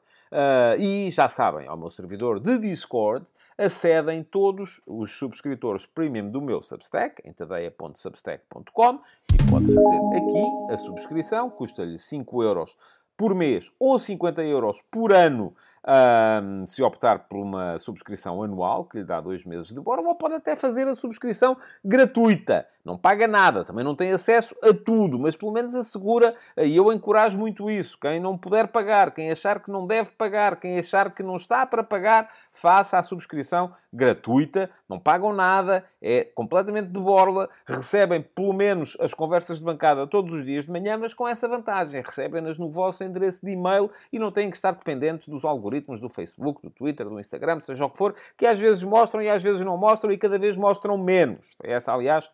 e 0.78 1.10
já 1.10 1.28
sabem, 1.28 1.66
ao 1.66 1.76
meu 1.76 1.90
servidor 1.90 2.40
de 2.40 2.58
Discord, 2.58 3.26
acedem 3.60 4.22
todos 4.22 4.80
os 4.86 5.18
subscritores 5.18 5.84
premium 5.84 6.30
do 6.30 6.40
meu 6.40 6.62
Substack, 6.62 7.20
em 7.28 7.32
tadeia.substack.com, 7.32 9.00
e 9.34 9.50
pode 9.50 9.66
fazer 9.66 10.00
aqui 10.16 10.72
a 10.72 10.76
subscrição, 10.78 11.50
custa-lhe 11.50 11.98
5 11.98 12.42
euros 12.42 12.74
por 13.18 13.34
mês 13.34 13.70
ou 13.78 13.98
50 13.98 14.42
euros 14.44 14.82
por 14.90 15.12
ano 15.12 15.54
um, 15.86 16.66
se 16.66 16.82
optar 16.82 17.20
por 17.20 17.38
uma 17.38 17.78
subscrição 17.78 18.42
anual, 18.42 18.84
que 18.84 18.98
lhe 18.98 19.04
dá 19.04 19.20
dois 19.20 19.44
meses 19.44 19.72
de 19.72 19.80
borla, 19.80 20.08
ou 20.08 20.14
pode 20.14 20.34
até 20.34 20.54
fazer 20.54 20.86
a 20.86 20.94
subscrição 20.94 21.56
gratuita. 21.84 22.66
Não 22.84 22.96
paga 22.96 23.26
nada, 23.26 23.64
também 23.64 23.84
não 23.84 23.94
tem 23.94 24.12
acesso 24.12 24.54
a 24.62 24.72
tudo, 24.72 25.18
mas 25.18 25.36
pelo 25.36 25.52
menos 25.52 25.74
assegura, 25.74 26.34
e 26.56 26.76
eu 26.76 26.92
encorajo 26.92 27.38
muito 27.38 27.70
isso. 27.70 27.98
Quem 27.98 28.18
não 28.18 28.36
puder 28.36 28.68
pagar, 28.68 29.10
quem 29.12 29.30
achar 29.30 29.60
que 29.60 29.70
não 29.70 29.86
deve 29.86 30.12
pagar, 30.12 30.56
quem 30.56 30.78
achar 30.78 31.10
que 31.10 31.22
não 31.22 31.36
está 31.36 31.66
para 31.66 31.84
pagar, 31.84 32.30
faça 32.52 32.98
a 32.98 33.02
subscrição 33.02 33.72
gratuita, 33.92 34.70
não 34.88 34.98
pagam 34.98 35.32
nada, 35.32 35.84
é 36.00 36.24
completamente 36.24 36.88
de 36.88 37.00
borla, 37.00 37.48
recebem 37.66 38.22
pelo 38.22 38.52
menos 38.52 38.96
as 39.00 39.12
conversas 39.12 39.58
de 39.58 39.64
bancada 39.64 40.06
todos 40.06 40.34
os 40.34 40.44
dias 40.44 40.64
de 40.64 40.70
manhã, 40.70 40.96
mas 40.96 41.12
com 41.12 41.28
essa 41.28 41.46
vantagem, 41.46 42.02
recebem-nas 42.02 42.58
no 42.58 42.70
vosso 42.70 43.04
endereço 43.04 43.44
de 43.44 43.52
e-mail 43.52 43.90
e 44.12 44.18
não 44.18 44.32
têm 44.32 44.50
que 44.50 44.56
estar 44.56 44.74
dependentes 44.74 45.28
dos 45.28 45.44
algoritmos 45.44 45.69
algoritmos 45.70 46.00
do 46.00 46.08
Facebook, 46.08 46.60
do 46.62 46.70
Twitter, 46.70 47.08
do 47.08 47.20
Instagram, 47.20 47.60
seja 47.60 47.84
o 47.84 47.90
que 47.90 47.96
for, 47.96 48.14
que 48.36 48.44
às 48.46 48.58
vezes 48.58 48.82
mostram 48.82 49.22
e 49.22 49.28
às 49.28 49.42
vezes 49.42 49.60
não 49.60 49.76
mostram 49.76 50.12
e 50.12 50.18
cada 50.18 50.38
vez 50.38 50.56
mostram 50.56 50.98
menos. 50.98 51.54
É 51.62 51.72
essa, 51.72 51.92
aliás, 51.92 52.28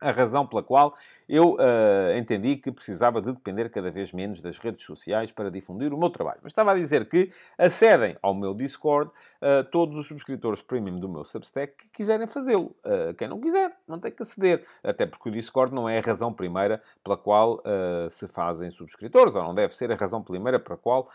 a 0.00 0.10
razão 0.10 0.46
pela 0.46 0.62
qual 0.62 0.94
eu 1.28 1.54
uh, 1.54 2.16
entendi 2.16 2.56
que 2.56 2.72
precisava 2.72 3.20
de 3.20 3.32
depender 3.32 3.68
cada 3.68 3.90
vez 3.90 4.12
menos 4.12 4.40
das 4.40 4.56
redes 4.56 4.82
sociais 4.82 5.30
para 5.30 5.50
difundir 5.50 5.92
o 5.92 5.98
meu 5.98 6.08
trabalho. 6.08 6.38
Mas 6.42 6.52
estava 6.52 6.72
a 6.72 6.74
dizer 6.74 7.06
que 7.06 7.30
acedem 7.58 8.16
ao 8.22 8.34
meu 8.34 8.54
Discord 8.54 9.10
uh, 9.10 9.62
todos 9.70 9.96
os 9.98 10.06
subscritores 10.06 10.62
premium 10.62 10.98
do 10.98 11.08
meu 11.08 11.24
Substack 11.24 11.74
que 11.76 11.88
quiserem 11.88 12.26
fazê-lo. 12.26 12.74
Uh, 12.82 13.12
quem 13.14 13.28
não 13.28 13.38
quiser, 13.38 13.76
não 13.86 13.98
tem 13.98 14.10
que 14.10 14.22
aceder. 14.22 14.64
Até 14.82 15.04
porque 15.04 15.28
o 15.28 15.32
Discord 15.32 15.74
não 15.74 15.86
é 15.86 15.98
a 15.98 16.00
razão 16.00 16.32
primeira 16.32 16.80
pela 17.04 17.16
qual 17.16 17.62
se 18.10 18.26
fazem 18.26 18.70
subscritores, 18.70 19.34
ou 19.34 19.42
não 19.42 19.54
deve 19.54 19.74
ser 19.74 19.90
a 19.90 19.96
razão 19.96 20.22
primeira 20.22 20.58
pela 20.58 20.76
qual 20.76 21.08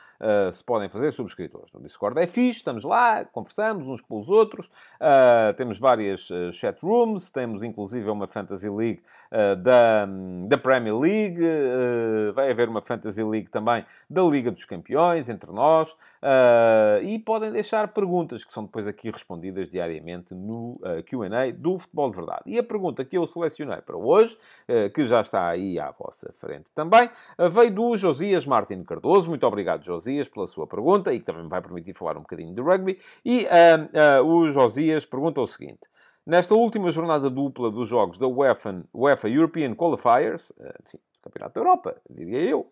se 0.51 0.63
podem 0.63 0.89
fazer 0.89 1.11
subscritores. 1.11 1.73
O 1.73 1.79
Discord 1.79 2.19
é 2.19 2.27
fixe, 2.27 2.57
estamos 2.57 2.83
lá, 2.83 3.23
conversamos 3.25 3.87
uns 3.87 4.01
com 4.01 4.17
os 4.17 4.29
outros, 4.29 4.69
temos 5.55 5.79
várias 5.79 6.27
chat 6.51 6.81
rooms, 6.83 7.29
temos 7.29 7.63
inclusive 7.63 8.09
uma 8.09 8.27
Fantasy 8.27 8.67
League 8.75 9.01
da 9.61 9.83
da, 10.47 10.57
Premier 10.57 10.97
League, 10.97 11.41
uh, 11.41 12.33
vai 12.33 12.51
haver 12.51 12.69
uma 12.69 12.81
Fantasy 12.81 13.23
League 13.23 13.49
também 13.49 13.85
da 14.09 14.21
Liga 14.23 14.51
dos 14.51 14.65
Campeões, 14.65 15.29
entre 15.29 15.51
nós, 15.51 15.91
uh, 15.91 17.03
e 17.03 17.19
podem 17.19 17.51
deixar 17.51 17.87
perguntas 17.89 18.43
que 18.43 18.51
são 18.51 18.63
depois 18.63 18.87
aqui 18.87 19.09
respondidas 19.09 19.69
diariamente 19.69 20.33
no 20.33 20.79
uh, 20.81 21.03
QA 21.03 21.51
do 21.53 21.77
Futebol 21.77 22.09
de 22.09 22.15
Verdade. 22.15 22.41
E 22.45 22.57
a 22.57 22.63
pergunta 22.63 23.03
que 23.03 23.17
eu 23.17 23.25
selecionei 23.25 23.81
para 23.81 23.97
hoje, 23.97 24.37
que 24.93 25.05
já 25.05 25.21
está 25.21 25.49
aí 25.49 25.79
à 25.79 25.91
vossa 25.91 26.31
frente 26.31 26.71
também, 26.71 27.09
veio 27.51 27.71
do 27.71 27.97
Josias 27.97 28.45
Martin 28.45 28.83
Cardoso. 28.83 29.29
Muito 29.29 29.45
obrigado, 29.45 29.83
Josias, 29.83 30.27
pela 30.27 30.47
sua 30.47 30.67
pergunta 30.67 31.13
e 31.13 31.19
que 31.19 31.25
também 31.25 31.43
me 31.43 31.49
vai 31.49 31.61
permitir 31.61 31.93
falar 31.93 32.17
um 32.17 32.21
bocadinho 32.21 32.53
de 32.53 32.61
rugby. 32.61 32.97
E 33.25 33.47
o 34.23 34.49
Josias 34.49 35.05
pergunta 35.05 35.41
o 35.41 35.47
seguinte. 35.47 35.87
Nesta 36.25 36.55
última 36.55 36.89
jornada 36.89 37.29
dupla 37.29 37.69
dos 37.69 37.89
jogos 37.89 38.17
da 38.17 38.25
UEFA, 38.25 38.85
UEFA 38.93 39.27
European 39.27 39.75
Qualifiers, 39.75 40.53
eh, 40.57 40.73
enfim, 40.81 40.97
Campeonato 41.21 41.55
da 41.55 41.59
Europa, 41.59 42.01
diria 42.09 42.39
eu, 42.39 42.71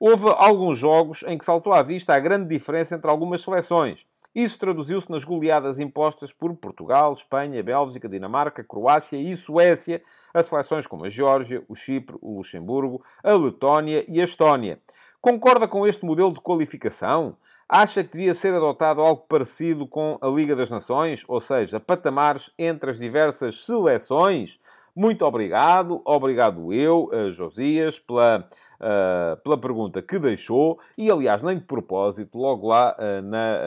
houve 0.00 0.26
alguns 0.38 0.78
jogos 0.78 1.22
em 1.26 1.36
que 1.36 1.44
saltou 1.44 1.74
à 1.74 1.82
vista 1.82 2.14
a 2.14 2.20
grande 2.20 2.48
diferença 2.48 2.94
entre 2.94 3.10
algumas 3.10 3.42
seleções. 3.42 4.06
Isso 4.34 4.58
traduziu-se 4.58 5.10
nas 5.10 5.22
goleadas 5.22 5.78
impostas 5.78 6.32
por 6.32 6.54
Portugal, 6.56 7.12
Espanha, 7.12 7.62
Bélgica, 7.62 8.08
Dinamarca, 8.08 8.64
Croácia 8.64 9.18
e 9.18 9.36
Suécia 9.36 10.02
a 10.32 10.42
seleções 10.42 10.86
como 10.86 11.04
a 11.04 11.10
Geórgia, 11.10 11.62
o 11.68 11.74
Chipre, 11.74 12.16
o 12.22 12.36
Luxemburgo, 12.38 13.04
a 13.22 13.34
Letónia 13.34 14.02
e 14.08 14.18
a 14.18 14.24
Estónia. 14.24 14.80
Concorda 15.20 15.68
com 15.68 15.86
este 15.86 16.06
modelo 16.06 16.32
de 16.32 16.40
qualificação? 16.40 17.36
Acha 17.74 18.04
que 18.04 18.18
devia 18.18 18.34
ser 18.34 18.52
adotado 18.52 19.00
algo 19.00 19.24
parecido 19.26 19.86
com 19.86 20.18
a 20.20 20.26
Liga 20.26 20.54
das 20.54 20.68
Nações, 20.68 21.24
ou 21.26 21.40
seja, 21.40 21.80
patamares 21.80 22.50
entre 22.58 22.90
as 22.90 22.98
diversas 22.98 23.64
seleções? 23.64 24.60
Muito 24.94 25.24
obrigado, 25.24 26.02
obrigado 26.04 26.70
eu, 26.70 27.08
Josias, 27.30 27.98
pela, 27.98 28.46
uh, 28.82 29.36
pela 29.42 29.56
pergunta 29.56 30.02
que 30.02 30.18
deixou. 30.18 30.78
E, 30.98 31.10
aliás, 31.10 31.42
nem 31.42 31.56
de 31.56 31.64
propósito, 31.64 32.36
logo 32.36 32.68
lá 32.68 32.96
uh, 32.98 33.22
na, 33.22 33.58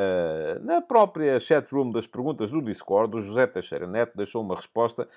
uh, 0.60 0.66
na 0.66 0.82
própria 0.82 1.40
chatroom 1.40 1.92
das 1.92 2.06
perguntas 2.06 2.52
do 2.52 2.62
Discord, 2.62 3.16
o 3.16 3.22
José 3.22 3.48
Teixeira 3.48 3.88
Neto 3.88 4.16
deixou 4.16 4.42
uma 4.42 4.56
resposta 4.56 5.08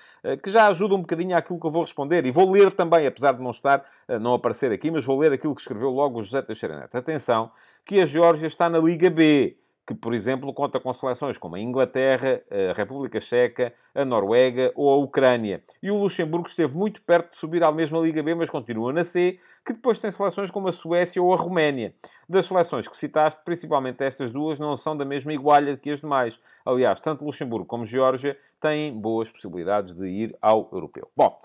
que 0.43 0.49
já 0.49 0.67
ajuda 0.67 0.95
um 0.95 1.01
bocadinho 1.01 1.35
àquilo 1.35 1.59
que 1.59 1.65
eu 1.65 1.71
vou 1.71 1.83
responder. 1.83 2.25
E 2.25 2.31
vou 2.31 2.49
ler 2.51 2.71
também, 2.71 3.05
apesar 3.05 3.33
de 3.33 3.41
não 3.41 3.51
estar, 3.51 3.85
não 4.21 4.33
aparecer 4.33 4.71
aqui, 4.71 4.89
mas 4.89 5.05
vou 5.05 5.19
ler 5.19 5.31
aquilo 5.31 5.53
que 5.53 5.61
escreveu 5.61 5.89
logo 5.89 6.19
o 6.19 6.23
José 6.23 6.41
Teixeira 6.41 6.79
Neto. 6.79 6.95
Atenção, 6.95 7.51
que 7.85 7.99
a 8.01 8.05
Geórgia 8.05 8.47
está 8.47 8.69
na 8.69 8.79
Liga 8.79 9.09
B, 9.09 9.57
que, 9.89 9.95
por 9.95 10.13
exemplo, 10.13 10.53
conta 10.53 10.79
com 10.79 10.93
seleções 10.93 11.35
como 11.35 11.55
a 11.55 11.59
Inglaterra, 11.59 12.43
a 12.69 12.73
República 12.73 13.19
Checa, 13.19 13.73
a 13.95 14.05
Noruega 14.05 14.71
ou 14.75 14.87
a 14.87 14.97
Ucrânia. 14.97 15.63
E 15.81 15.89
o 15.89 15.97
Luxemburgo 15.97 16.47
esteve 16.47 16.77
muito 16.77 17.01
perto 17.01 17.31
de 17.31 17.37
subir 17.37 17.63
à 17.63 17.71
mesma 17.71 17.97
Liga 17.97 18.21
B, 18.21 18.35
mas 18.35 18.51
continua 18.51 18.93
na 18.93 19.03
C, 19.03 19.39
que 19.65 19.73
depois 19.73 19.97
tem 19.97 20.11
seleções 20.11 20.51
como 20.51 20.67
a 20.67 20.71
Suécia 20.71 21.19
ou 21.19 21.33
a 21.33 21.35
Roménia. 21.35 21.91
Das 22.29 22.45
seleções 22.45 22.87
que 22.87 22.95
citaste, 22.95 23.41
principalmente 23.43 24.03
estas 24.03 24.29
duas, 24.29 24.59
não 24.59 24.77
são 24.77 24.95
da 24.95 25.03
mesma 25.03 25.33
igualha 25.33 25.75
que 25.75 25.89
as 25.89 26.01
demais. 26.01 26.39
Aliás, 26.63 26.99
tanto 26.99 27.25
Luxemburgo 27.25 27.65
como 27.65 27.83
Geórgia 27.83 28.37
têm 28.61 28.93
boas 28.93 29.31
possibilidades 29.31 29.95
de 29.95 30.07
ir 30.07 30.37
ao 30.39 30.69
europeu. 30.71 31.09
Bom, 31.17 31.35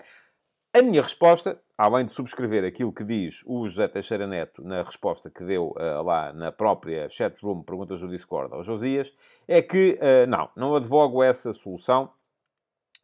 a 0.75 0.81
minha 0.81 1.01
resposta, 1.01 1.57
além 1.77 2.03
de 2.03 2.11
subscrever 2.11 2.65
aquilo 2.65 2.91
que 2.91 3.05
diz 3.05 3.41
o 3.45 3.65
José 3.65 3.87
Teixeira 3.87 4.27
Neto 4.27 4.61
na 4.61 4.83
resposta 4.83 5.29
que 5.29 5.41
deu 5.41 5.67
uh, 5.67 6.03
lá 6.03 6.33
na 6.33 6.51
própria 6.51 7.07
chatroom 7.07 7.63
Perguntas 7.63 8.01
do 8.01 8.09
Discord 8.09 8.53
ao 8.53 8.61
Josias, 8.61 9.13
é 9.47 9.61
que 9.61 9.97
uh, 10.01 10.29
não, 10.29 10.49
não 10.53 10.75
advogo 10.75 11.23
essa 11.23 11.53
solução 11.53 12.11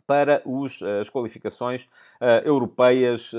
para 0.06 0.42
os, 0.46 0.84
as 0.84 1.10
qualificações 1.10 1.86
uh, 2.20 2.44
europeias, 2.44 3.32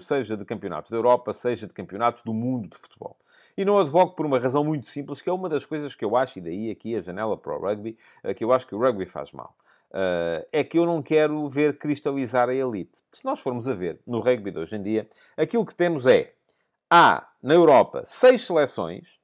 seja 0.00 0.36
de 0.36 0.44
campeonatos 0.44 0.88
da 0.88 0.96
Europa, 0.96 1.32
seja 1.32 1.66
de 1.66 1.72
campeonatos 1.72 2.22
do 2.22 2.32
mundo 2.32 2.68
de 2.68 2.78
futebol. 2.78 3.16
E 3.56 3.64
não 3.64 3.80
advogo 3.80 4.12
por 4.12 4.24
uma 4.24 4.38
razão 4.38 4.62
muito 4.62 4.86
simples, 4.86 5.20
que 5.20 5.28
é 5.28 5.32
uma 5.32 5.48
das 5.48 5.66
coisas 5.66 5.96
que 5.96 6.04
eu 6.04 6.14
acho, 6.14 6.38
e 6.38 6.42
daí 6.42 6.70
aqui 6.70 6.94
a 6.94 7.00
janela 7.00 7.36
para 7.36 7.56
o 7.56 7.60
rugby, 7.60 7.98
que 8.36 8.44
eu 8.44 8.52
acho 8.52 8.64
que 8.64 8.76
o 8.76 8.78
rugby 8.78 9.06
faz 9.06 9.32
mal. 9.32 9.56
Uh, 9.92 10.40
é 10.50 10.64
que 10.64 10.78
eu 10.78 10.86
não 10.86 11.02
quero 11.02 11.46
ver 11.50 11.76
cristalizar 11.76 12.48
a 12.48 12.54
elite. 12.54 13.00
Se 13.12 13.22
nós 13.26 13.40
formos 13.40 13.68
a 13.68 13.74
ver 13.74 14.00
no 14.06 14.20
rugby 14.20 14.50
de 14.50 14.58
hoje 14.58 14.74
em 14.74 14.82
dia, 14.82 15.06
aquilo 15.36 15.66
que 15.66 15.74
temos 15.74 16.06
é: 16.06 16.32
há 16.90 17.28
na 17.42 17.52
Europa 17.52 18.02
seis 18.06 18.46
seleções, 18.46 19.20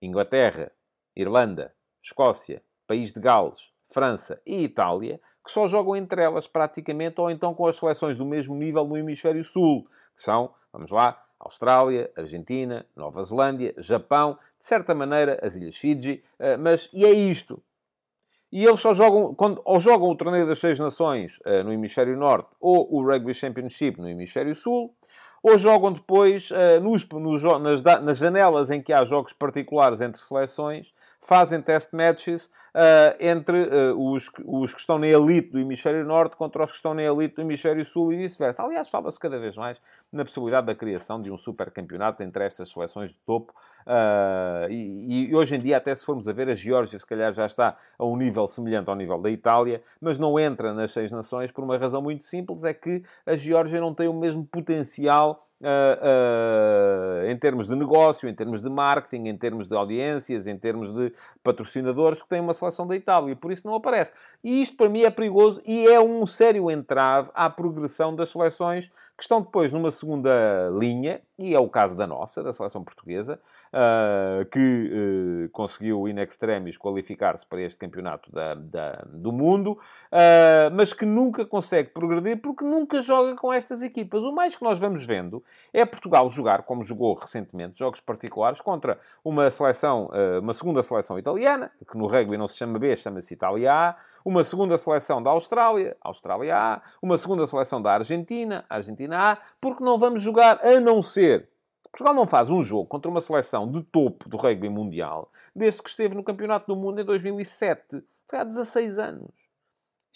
Inglaterra, 0.00 0.72
Irlanda, 1.14 1.74
Escócia, 2.02 2.62
País 2.86 3.12
de 3.12 3.20
Gales, 3.20 3.72
França 3.84 4.40
e 4.46 4.64
Itália, 4.64 5.20
que 5.44 5.50
só 5.50 5.68
jogam 5.68 5.94
entre 5.94 6.22
elas 6.22 6.48
praticamente, 6.48 7.20
ou 7.20 7.30
então 7.30 7.54
com 7.54 7.66
as 7.66 7.76
seleções 7.76 8.16
do 8.16 8.24
mesmo 8.24 8.54
nível 8.54 8.86
no 8.86 8.96
hemisfério 8.96 9.44
sul, 9.44 9.86
que 10.14 10.22
são, 10.22 10.54
vamos 10.72 10.90
lá, 10.90 11.22
Austrália, 11.38 12.10
Argentina, 12.16 12.86
Nova 12.96 13.22
Zelândia, 13.22 13.74
Japão, 13.76 14.38
de 14.58 14.64
certa 14.64 14.94
maneira 14.94 15.38
as 15.42 15.56
Ilhas 15.56 15.76
Fiji, 15.76 16.24
uh, 16.40 16.58
mas 16.58 16.88
e 16.92 17.04
é 17.04 17.10
isto 17.10 17.62
e 18.52 18.64
eles 18.64 18.80
só 18.80 18.94
jogam, 18.94 19.34
quando, 19.34 19.60
ou 19.64 19.80
jogam 19.80 20.08
o 20.08 20.16
Torneio 20.16 20.46
das 20.46 20.58
Seis 20.58 20.78
Nações 20.78 21.38
uh, 21.46 21.64
no 21.64 21.72
Hemisfério 21.72 22.16
Norte 22.16 22.50
ou 22.60 22.86
o 22.94 23.04
Rugby 23.04 23.34
Championship 23.34 24.00
no 24.00 24.08
Hemisfério 24.08 24.54
Sul, 24.54 24.94
ou 25.42 25.58
jogam 25.58 25.92
depois 25.92 26.50
uh, 26.50 26.80
nos, 26.80 27.06
nos, 27.08 27.42
nas, 27.60 27.82
nas 27.82 28.18
janelas 28.18 28.70
em 28.70 28.80
que 28.80 28.92
há 28.92 29.04
jogos 29.04 29.32
particulares 29.32 30.00
entre 30.00 30.20
seleções, 30.20 30.92
fazem 31.26 31.60
test 31.60 31.92
matches 31.92 32.46
uh, 32.46 33.16
entre 33.18 33.64
uh, 33.64 34.12
os, 34.12 34.30
os 34.44 34.72
que 34.72 34.78
estão 34.78 34.96
na 34.96 35.08
elite 35.08 35.50
do 35.50 35.58
hemisfério 35.58 36.04
norte 36.04 36.36
contra 36.36 36.62
os 36.62 36.70
que 36.70 36.76
estão 36.76 36.94
na 36.94 37.02
elite 37.02 37.34
do 37.34 37.42
hemisfério 37.42 37.84
sul 37.84 38.12
e 38.12 38.16
vice-versa. 38.16 38.62
Aliás, 38.62 38.88
fala-se 38.88 39.18
cada 39.18 39.36
vez 39.36 39.56
mais 39.56 39.80
na 40.12 40.24
possibilidade 40.24 40.68
da 40.68 40.74
criação 40.74 41.20
de 41.20 41.28
um 41.28 41.36
supercampeonato 41.36 42.22
entre 42.22 42.44
estas 42.44 42.70
seleções 42.70 43.10
de 43.10 43.18
topo. 43.26 43.52
Uh, 43.86 44.70
e, 44.70 45.30
e, 45.30 45.34
hoje 45.34 45.56
em 45.56 45.60
dia, 45.60 45.78
até 45.78 45.92
se 45.94 46.06
formos 46.06 46.28
a 46.28 46.32
ver, 46.32 46.48
a 46.48 46.54
Geórgia 46.54 46.96
se 46.96 47.06
calhar 47.06 47.32
já 47.32 47.46
está 47.46 47.76
a 47.98 48.04
um 48.04 48.16
nível 48.16 48.46
semelhante 48.46 48.88
ao 48.88 48.94
nível 48.94 49.20
da 49.20 49.30
Itália, 49.30 49.82
mas 50.00 50.20
não 50.20 50.38
entra 50.38 50.72
nas 50.72 50.92
seis 50.92 51.10
nações 51.10 51.50
por 51.50 51.64
uma 51.64 51.76
razão 51.76 52.00
muito 52.00 52.22
simples, 52.22 52.62
é 52.62 52.72
que 52.72 53.02
a 53.24 53.34
Geórgia 53.34 53.80
não 53.80 53.92
tem 53.92 54.06
o 54.06 54.14
mesmo 54.14 54.46
potencial 54.46 55.42
Uh, 55.58 57.24
uh, 57.24 57.30
em 57.30 57.36
termos 57.36 57.66
de 57.66 57.74
negócio, 57.74 58.28
em 58.28 58.34
termos 58.34 58.60
de 58.60 58.68
marketing, 58.68 59.28
em 59.28 59.36
termos 59.36 59.66
de 59.66 59.74
audiências, 59.74 60.46
em 60.46 60.56
termos 60.58 60.92
de 60.92 61.10
patrocinadores 61.42 62.20
que 62.20 62.28
tem 62.28 62.40
uma 62.40 62.52
seleção 62.52 62.86
da 62.86 62.94
Itália. 62.94 63.34
Por 63.34 63.50
isso 63.50 63.66
não 63.66 63.74
aparece. 63.74 64.12
E 64.44 64.60
isto 64.60 64.76
para 64.76 64.90
mim 64.90 65.02
é 65.02 65.10
perigoso 65.10 65.62
e 65.66 65.86
é 65.86 65.98
um 65.98 66.26
sério 66.26 66.70
entrave 66.70 67.30
à 67.34 67.48
progressão 67.48 68.14
das 68.14 68.28
seleções 68.30 68.92
que 69.16 69.22
estão 69.22 69.40
depois 69.40 69.72
numa 69.72 69.90
segunda 69.90 70.68
linha, 70.78 71.22
e 71.38 71.54
é 71.54 71.58
o 71.58 71.68
caso 71.68 71.96
da 71.96 72.06
nossa, 72.06 72.42
da 72.42 72.52
seleção 72.52 72.82
portuguesa, 72.82 73.38
uh, 73.68 74.44
que 74.46 75.46
uh, 75.46 75.50
conseguiu 75.50 76.08
in 76.08 76.18
extremis 76.18 76.76
qualificar-se 76.76 77.46
para 77.46 77.60
este 77.62 77.78
campeonato 77.78 78.30
da, 78.30 78.54
da 78.54 79.04
do 79.06 79.32
mundo, 79.32 79.72
uh, 79.72 80.74
mas 80.74 80.92
que 80.92 81.06
nunca 81.06 81.44
consegue 81.44 81.90
progredir 81.90 82.40
porque 82.40 82.64
nunca 82.64 83.00
joga 83.00 83.34
com 83.36 83.52
estas 83.52 83.82
equipas. 83.82 84.22
O 84.22 84.32
mais 84.32 84.56
que 84.56 84.62
nós 84.62 84.78
vamos 84.78 85.04
vendo 85.06 85.42
é 85.72 85.84
Portugal 85.84 86.28
jogar, 86.28 86.62
como 86.62 86.82
jogou 86.82 87.14
recentemente, 87.14 87.78
jogos 87.78 88.00
particulares 88.00 88.60
contra 88.60 88.98
uma 89.24 89.50
seleção, 89.50 90.10
uma 90.40 90.54
segunda 90.54 90.82
seleção 90.82 91.18
italiana, 91.18 91.70
que 91.88 91.96
no 91.96 92.06
rugby 92.06 92.36
não 92.36 92.48
se 92.48 92.56
chama 92.56 92.78
B, 92.78 92.96
chama-se 92.96 93.34
Itália 93.34 93.72
A, 93.72 93.96
uma 94.24 94.42
segunda 94.42 94.76
seleção 94.78 95.22
da 95.22 95.30
Austrália, 95.30 95.96
Austrália 96.00 96.56
A, 96.56 96.82
uma 97.00 97.18
segunda 97.18 97.46
seleção 97.46 97.80
da 97.80 97.92
Argentina, 97.92 98.64
Argentina 98.68 99.05
A, 99.14 99.38
porque 99.60 99.84
não 99.84 99.98
vamos 99.98 100.22
jogar 100.22 100.64
a 100.64 100.80
não 100.80 101.02
ser. 101.02 101.48
Portugal 101.90 102.14
não 102.14 102.26
faz 102.26 102.50
um 102.50 102.62
jogo 102.62 102.86
contra 102.86 103.10
uma 103.10 103.20
seleção 103.20 103.70
de 103.70 103.82
topo 103.82 104.28
do 104.28 104.36
rugby 104.36 104.68
mundial 104.68 105.30
desde 105.54 105.82
que 105.82 105.88
esteve 105.88 106.14
no 106.14 106.22
Campeonato 106.22 106.66
do 106.66 106.76
Mundo 106.78 107.00
em 107.00 107.04
2007. 107.04 108.02
Foi 108.28 108.38
há 108.38 108.44
16 108.44 108.98
anos. 108.98 109.45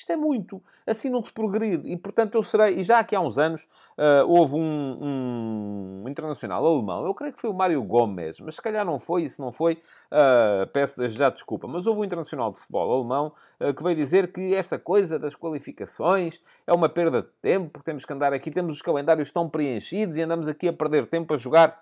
Isto 0.01 0.13
é 0.13 0.17
muito. 0.17 0.63
Assim 0.87 1.11
não 1.11 1.23
se 1.23 1.31
progride. 1.31 1.87
E, 1.87 1.95
portanto, 1.95 2.35
eu 2.35 2.43
serei... 2.43 2.81
E 2.81 2.85
já 2.85 3.01
aqui 3.01 3.15
há 3.15 3.21
uns 3.21 3.37
anos 3.37 3.69
uh, 3.99 4.27
houve 4.27 4.55
um, 4.55 6.03
um, 6.03 6.09
internacional 6.09 6.65
alemão. 6.65 7.05
Eu 7.05 7.15
creio 7.15 7.35
que 7.35 7.39
foi 7.39 7.51
o 7.51 7.53
Mário 7.53 7.83
Gomes. 7.83 8.41
Mas 8.41 8.55
se 8.55 8.63
calhar 8.63 8.83
não 8.83 8.99
foi. 8.99 9.25
E 9.25 9.31
se 9.31 9.39
não 9.39 9.53
foi, 9.53 9.75
uh, 9.75 10.67
peço 10.73 11.07
já 11.11 11.29
desculpa. 11.29 11.69
Mas 11.69 11.87
houve 11.87 12.01
um 12.01 12.05
internacional 12.05 12.51
de 12.51 12.57
futebol 12.57 12.95
alemão 12.95 13.31
uh, 13.61 13.75
que 13.75 13.83
veio 13.83 13.95
dizer 13.95 14.33
que 14.33 14.55
esta 14.55 14.79
coisa 14.79 15.19
das 15.19 15.37
qualificações 15.37 16.41
é 16.67 16.73
uma 16.73 16.89
perda 16.89 17.21
de 17.21 17.29
tempo. 17.43 17.69
Porque 17.69 17.85
temos 17.85 18.07
que 18.07 18.13
andar 18.15 18.33
aqui. 18.33 18.51
Temos 18.51 18.73
os 18.73 18.81
calendários 18.81 19.31
tão 19.31 19.51
preenchidos 19.51 20.17
e 20.17 20.23
andamos 20.23 20.49
aqui 20.49 20.67
a 20.67 20.73
perder 20.73 21.07
tempo 21.07 21.35
a 21.35 21.37
jogar 21.37 21.79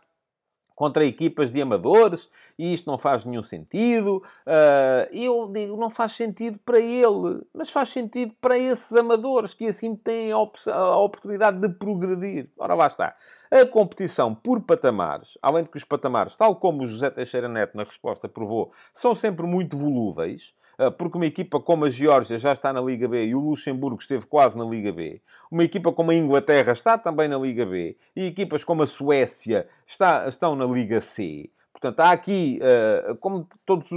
contra 0.78 1.04
equipas 1.04 1.50
de 1.50 1.60
amadores 1.60 2.30
e 2.56 2.72
isto 2.72 2.88
não 2.88 2.96
faz 2.96 3.24
nenhum 3.24 3.42
sentido. 3.42 4.22
Uh, 4.46 5.12
eu 5.12 5.50
digo, 5.52 5.76
não 5.76 5.90
faz 5.90 6.12
sentido 6.12 6.56
para 6.64 6.78
ele, 6.78 7.44
mas 7.52 7.68
faz 7.68 7.88
sentido 7.88 8.32
para 8.40 8.56
esses 8.56 8.92
amadores 8.92 9.52
que 9.52 9.66
assim 9.66 9.96
têm 9.96 10.30
a, 10.30 10.36
a 10.36 10.96
oportunidade 10.98 11.58
de 11.58 11.68
progredir. 11.68 12.48
Ora, 12.56 12.76
lá 12.76 12.86
está. 12.86 13.12
A 13.50 13.66
competição 13.66 14.32
por 14.32 14.60
patamares, 14.60 15.36
além 15.42 15.64
de 15.64 15.68
que 15.68 15.78
os 15.78 15.84
patamares, 15.84 16.36
tal 16.36 16.54
como 16.54 16.84
o 16.84 16.86
José 16.86 17.10
Teixeira 17.10 17.48
Neto 17.48 17.76
na 17.76 17.82
resposta 17.82 18.28
provou, 18.28 18.70
são 18.92 19.16
sempre 19.16 19.48
muito 19.48 19.76
volúveis. 19.76 20.54
Ah, 20.78 20.92
porque 20.92 21.16
uma 21.16 21.26
equipa 21.26 21.58
como 21.60 21.84
a 21.84 21.90
Geórgia 21.90 22.38
já 22.38 22.52
está 22.52 22.72
na 22.72 22.80
Liga 22.80 23.08
B 23.08 23.26
e 23.26 23.34
o 23.34 23.40
Luxemburgo 23.40 24.00
esteve 24.00 24.24
quase 24.26 24.56
na 24.56 24.64
Liga 24.64 24.92
B. 24.92 25.20
Uma 25.50 25.64
equipa 25.64 25.92
como 25.92 26.12
a 26.12 26.14
Inglaterra 26.14 26.70
está 26.70 26.96
também 26.96 27.28
na 27.28 27.36
Liga 27.36 27.66
B. 27.66 27.96
E 28.14 28.26
equipas 28.26 28.62
como 28.62 28.84
a 28.84 28.86
Suécia 28.86 29.66
está, 29.84 30.28
estão 30.28 30.54
na 30.54 30.64
Liga 30.64 31.00
C. 31.00 31.50
Portanto, 31.72 32.00
há 32.00 32.10
aqui, 32.10 32.60
uh, 32.60 33.16
como 33.16 33.46
todos 33.64 33.88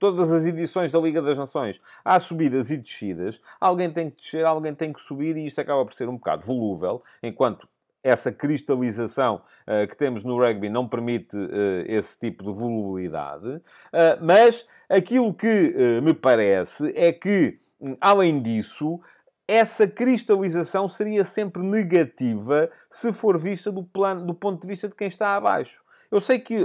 todas 0.00 0.32
as 0.32 0.46
edições 0.46 0.90
da 0.90 0.98
Liga 0.98 1.22
das 1.22 1.38
Nações, 1.38 1.80
há 2.04 2.18
subidas 2.18 2.70
e 2.70 2.76
descidas. 2.76 3.40
Alguém 3.60 3.90
tem 3.90 4.10
que 4.10 4.16
descer, 4.16 4.44
alguém 4.44 4.74
tem 4.74 4.92
que 4.92 5.00
subir 5.00 5.36
e 5.36 5.46
isto 5.46 5.60
acaba 5.60 5.84
por 5.84 5.94
ser 5.94 6.08
um 6.08 6.16
bocado 6.16 6.44
volúvel, 6.44 7.02
enquanto 7.22 7.68
essa 8.02 8.32
cristalização 8.32 9.42
uh, 9.66 9.86
que 9.86 9.96
temos 9.96 10.24
no 10.24 10.38
rugby 10.38 10.68
não 10.68 10.88
permite 10.88 11.36
uh, 11.36 11.84
esse 11.86 12.18
tipo 12.18 12.44
de 12.44 12.52
volubilidade. 12.52 13.48
Uh, 13.48 14.18
mas 14.20 14.66
aquilo 14.88 15.32
que 15.32 16.00
me 16.02 16.12
parece 16.12 16.92
é 16.96 17.12
que, 17.12 17.58
hum, 17.80 17.96
além 18.00 18.42
disso, 18.42 19.00
essa 19.46 19.86
cristalização 19.86 20.86
seria 20.86 21.24
sempre 21.24 21.62
negativa 21.62 22.70
se 22.90 23.12
for 23.12 23.38
vista 23.38 23.70
do, 23.70 23.82
plano, 23.82 24.26
do 24.26 24.34
ponto 24.34 24.60
de 24.60 24.66
vista 24.66 24.88
de 24.88 24.94
quem 24.94 25.08
está 25.08 25.34
abaixo. 25.34 25.82
Eu 26.10 26.20
sei 26.20 26.38
que 26.38 26.58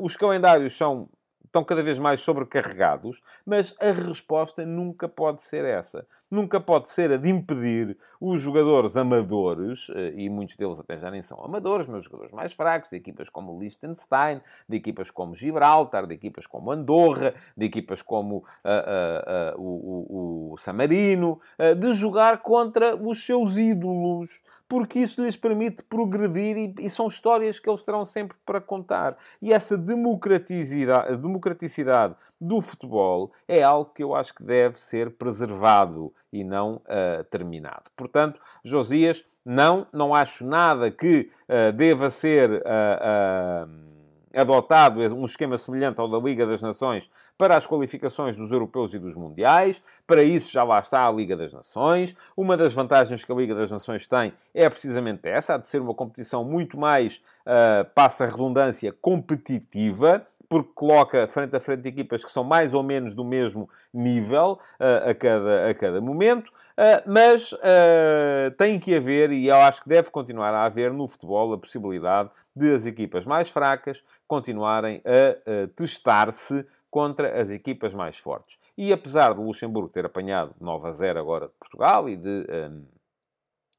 os 0.00 0.16
calendários 0.16 0.74
são 0.74 1.08
estão 1.56 1.64
cada 1.64 1.82
vez 1.82 1.98
mais 1.98 2.20
sobrecarregados, 2.20 3.22
mas 3.44 3.74
a 3.80 3.90
resposta 3.90 4.64
nunca 4.66 5.08
pode 5.08 5.40
ser 5.40 5.64
essa. 5.64 6.06
Nunca 6.30 6.60
pode 6.60 6.88
ser 6.88 7.12
a 7.12 7.16
de 7.16 7.28
impedir 7.28 7.96
os 8.20 8.40
jogadores 8.40 8.96
amadores, 8.96 9.88
eh, 9.94 10.14
e 10.16 10.28
muitos 10.28 10.56
deles 10.56 10.80
até 10.80 10.96
já 10.96 11.10
nem 11.10 11.22
são 11.22 11.38
amadores, 11.44 11.86
mas 11.86 12.02
jogadores 12.02 12.32
mais 12.32 12.52
fracos, 12.52 12.90
de 12.90 12.96
equipas 12.96 13.28
como 13.28 13.58
Liechtenstein, 13.58 14.40
de 14.68 14.76
equipas 14.76 15.10
como 15.10 15.34
Gibraltar, 15.36 16.06
de 16.06 16.14
equipas 16.14 16.46
como 16.46 16.72
Andorra, 16.72 17.32
de 17.56 17.66
equipas 17.66 18.02
como 18.02 18.38
uh, 18.38 18.42
uh, 18.42 19.58
uh, 19.58 19.62
o, 19.62 20.50
o, 20.50 20.52
o 20.52 20.56
Samarino, 20.56 21.40
de 21.78 21.92
jogar 21.92 22.42
contra 22.42 22.96
os 22.96 23.24
seus 23.24 23.56
ídolos 23.56 24.42
porque 24.68 24.98
isso 24.98 25.22
lhes 25.24 25.36
permite 25.36 25.82
progredir 25.82 26.56
e, 26.56 26.74
e, 26.80 26.90
são 26.90 27.06
histórias 27.06 27.58
que 27.58 27.68
eles 27.68 27.82
terão 27.82 28.04
sempre 28.04 28.36
para 28.44 28.60
contar. 28.60 29.16
E 29.40 29.52
essa 29.52 29.78
democraticidade, 29.78 31.16
democraticidade 31.16 32.16
do 32.40 32.60
futebol 32.60 33.32
é 33.48 33.62
algo 33.62 33.90
que 33.94 34.02
eu 34.02 34.14
acho 34.14 34.34
que 34.34 34.42
deve 34.42 34.78
ser 34.78 35.10
preservado 35.12 36.12
e 36.32 36.44
não 36.44 36.76
uh, 36.76 37.24
terminado. 37.30 37.84
Portanto, 37.96 38.40
Josias, 38.64 39.24
não, 39.44 39.86
não 39.92 40.14
acho 40.14 40.44
nada 40.44 40.90
que 40.90 41.30
uh, 41.48 41.72
deva 41.72 42.10
ser. 42.10 42.50
Uh, 42.50 43.96
adotado 44.36 45.00
um 45.14 45.24
esquema 45.24 45.56
semelhante 45.56 45.98
ao 45.98 46.08
da 46.08 46.18
Liga 46.18 46.46
das 46.46 46.60
Nações 46.60 47.10
para 47.38 47.56
as 47.56 47.66
qualificações 47.66 48.36
dos 48.36 48.52
europeus 48.52 48.92
e 48.92 48.98
dos 48.98 49.14
mundiais. 49.14 49.82
Para 50.06 50.22
isso 50.22 50.52
já 50.52 50.62
lá 50.62 50.78
está 50.78 51.06
a 51.06 51.10
Liga 51.10 51.36
das 51.36 51.52
Nações. 51.52 52.14
Uma 52.36 52.56
das 52.56 52.74
vantagens 52.74 53.24
que 53.24 53.32
a 53.32 53.34
Liga 53.34 53.54
das 53.54 53.70
Nações 53.70 54.06
tem 54.06 54.34
é 54.54 54.68
precisamente 54.68 55.26
essa, 55.26 55.54
a 55.54 55.58
de 55.58 55.66
ser 55.66 55.80
uma 55.80 55.94
competição 55.94 56.44
muito 56.44 56.78
mais, 56.78 57.22
uh, 57.46 57.88
passa 57.94 58.24
a 58.24 58.26
redundância, 58.26 58.92
competitiva 58.92 60.26
porque 60.48 60.70
coloca 60.74 61.26
frente 61.28 61.56
a 61.56 61.60
frente 61.60 61.86
equipas 61.88 62.24
que 62.24 62.30
são 62.30 62.44
mais 62.44 62.74
ou 62.74 62.82
menos 62.82 63.14
do 63.14 63.24
mesmo 63.24 63.68
nível 63.92 64.58
uh, 64.80 65.10
a, 65.10 65.14
cada, 65.14 65.70
a 65.70 65.74
cada 65.74 66.00
momento, 66.00 66.48
uh, 66.48 67.02
mas 67.06 67.52
uh, 67.52 68.50
tem 68.56 68.78
que 68.78 68.94
haver, 68.94 69.30
e 69.32 69.48
eu 69.48 69.56
acho 69.56 69.82
que 69.82 69.88
deve 69.88 70.10
continuar 70.10 70.52
a 70.54 70.64
haver 70.64 70.92
no 70.92 71.06
futebol, 71.06 71.52
a 71.52 71.58
possibilidade 71.58 72.30
de 72.54 72.72
as 72.72 72.86
equipas 72.86 73.26
mais 73.26 73.50
fracas 73.50 74.02
continuarem 74.26 75.02
a 75.04 75.68
testar-se 75.76 76.66
contra 76.90 77.40
as 77.40 77.50
equipas 77.50 77.92
mais 77.92 78.18
fortes. 78.18 78.58
E 78.76 78.92
apesar 78.92 79.34
de 79.34 79.40
Luxemburgo 79.40 79.88
ter 79.88 80.06
apanhado 80.06 80.54
9 80.60 80.88
a 80.88 80.92
0 80.92 81.18
agora 81.20 81.46
de 81.46 81.52
Portugal 81.60 82.08
e 82.08 82.16
de 82.16 82.46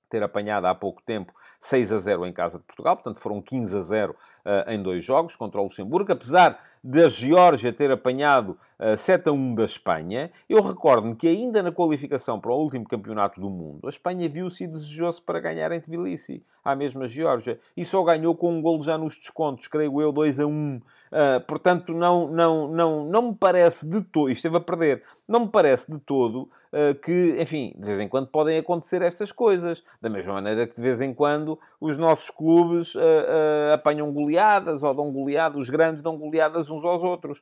ter 0.09 0.23
apanhado 0.23 0.65
há 0.65 0.75
pouco 0.75 1.01
tempo 1.01 1.33
6 1.59 1.91
a 1.91 1.97
0 1.97 2.25
em 2.25 2.33
casa 2.33 2.57
de 2.57 2.63
Portugal, 2.63 2.95
portanto 2.95 3.19
foram 3.19 3.41
15 3.41 3.77
a 3.77 3.81
0 3.81 4.11
uh, 4.11 4.71
em 4.71 4.81
dois 4.81 5.03
jogos 5.03 5.35
contra 5.35 5.59
o 5.59 5.63
Luxemburgo, 5.63 6.11
apesar 6.11 6.59
da 6.83 7.09
Geórgia 7.09 7.73
ter 7.73 7.91
apanhado 7.91 8.51
uh, 8.79 8.93
eh, 8.93 8.97
7 8.97 9.29
a 9.29 9.31
1 9.31 9.55
da 9.55 9.65
Espanha, 9.65 10.31
eu 10.47 10.61
recordo-me 10.61 11.15
que 11.15 11.27
ainda 11.27 11.61
na 11.61 11.71
qualificação 11.71 12.39
para 12.39 12.51
o 12.51 12.61
último 12.61 12.87
campeonato 12.87 13.41
do 13.41 13.49
mundo, 13.49 13.85
a 13.85 13.89
Espanha 13.89 14.29
viu-se 14.29 14.63
e 14.63 14.67
desejou-se 14.67 15.21
para 15.21 15.39
ganhar 15.39 15.71
em 15.71 15.79
Tbilisi, 15.79 16.43
à 16.63 16.75
mesma 16.75 17.07
Geórgia, 17.07 17.59
e 17.75 17.83
só 17.83 18.03
ganhou 18.03 18.35
com 18.35 18.51
um 18.51 18.61
golo 18.61 18.83
já 18.83 18.97
nos 18.97 19.17
descontos, 19.17 19.67
creio 19.67 19.99
eu, 20.01 20.11
2 20.11 20.39
a 20.39 20.45
1. 20.45 20.75
Uh, 20.75 20.81
eh, 21.11 21.39
portanto, 21.39 21.93
não, 21.93 22.27
não, 22.27 22.67
não, 22.67 23.05
não 23.05 23.21
me 23.29 23.35
parece 23.35 23.85
de 23.85 24.01
todo, 24.01 24.29
esteve 24.29 24.57
a 24.57 24.61
perder, 24.61 25.03
não 25.27 25.41
me 25.41 25.47
parece 25.49 25.91
de 25.91 25.99
todo 25.99 26.49
que, 27.01 27.37
enfim, 27.39 27.73
de 27.77 27.85
vez 27.85 27.99
em 27.99 28.07
quando 28.07 28.27
podem 28.27 28.57
acontecer 28.57 29.01
estas 29.01 29.31
coisas, 29.31 29.83
da 30.01 30.09
mesma 30.09 30.33
maneira 30.33 30.67
que 30.67 30.75
de 30.75 30.81
vez 30.81 31.01
em 31.01 31.13
quando 31.13 31.59
os 31.79 31.97
nossos 31.97 32.29
clubes 32.29 32.93
apanham 33.73 34.11
goleadas 34.13 34.83
ou 34.83 34.93
dão 34.93 35.11
goleadas, 35.11 35.57
os 35.57 35.69
grandes 35.69 36.01
dão 36.01 36.17
goleadas 36.17 36.69
uns 36.69 36.83
aos 36.83 37.03
outros. 37.03 37.41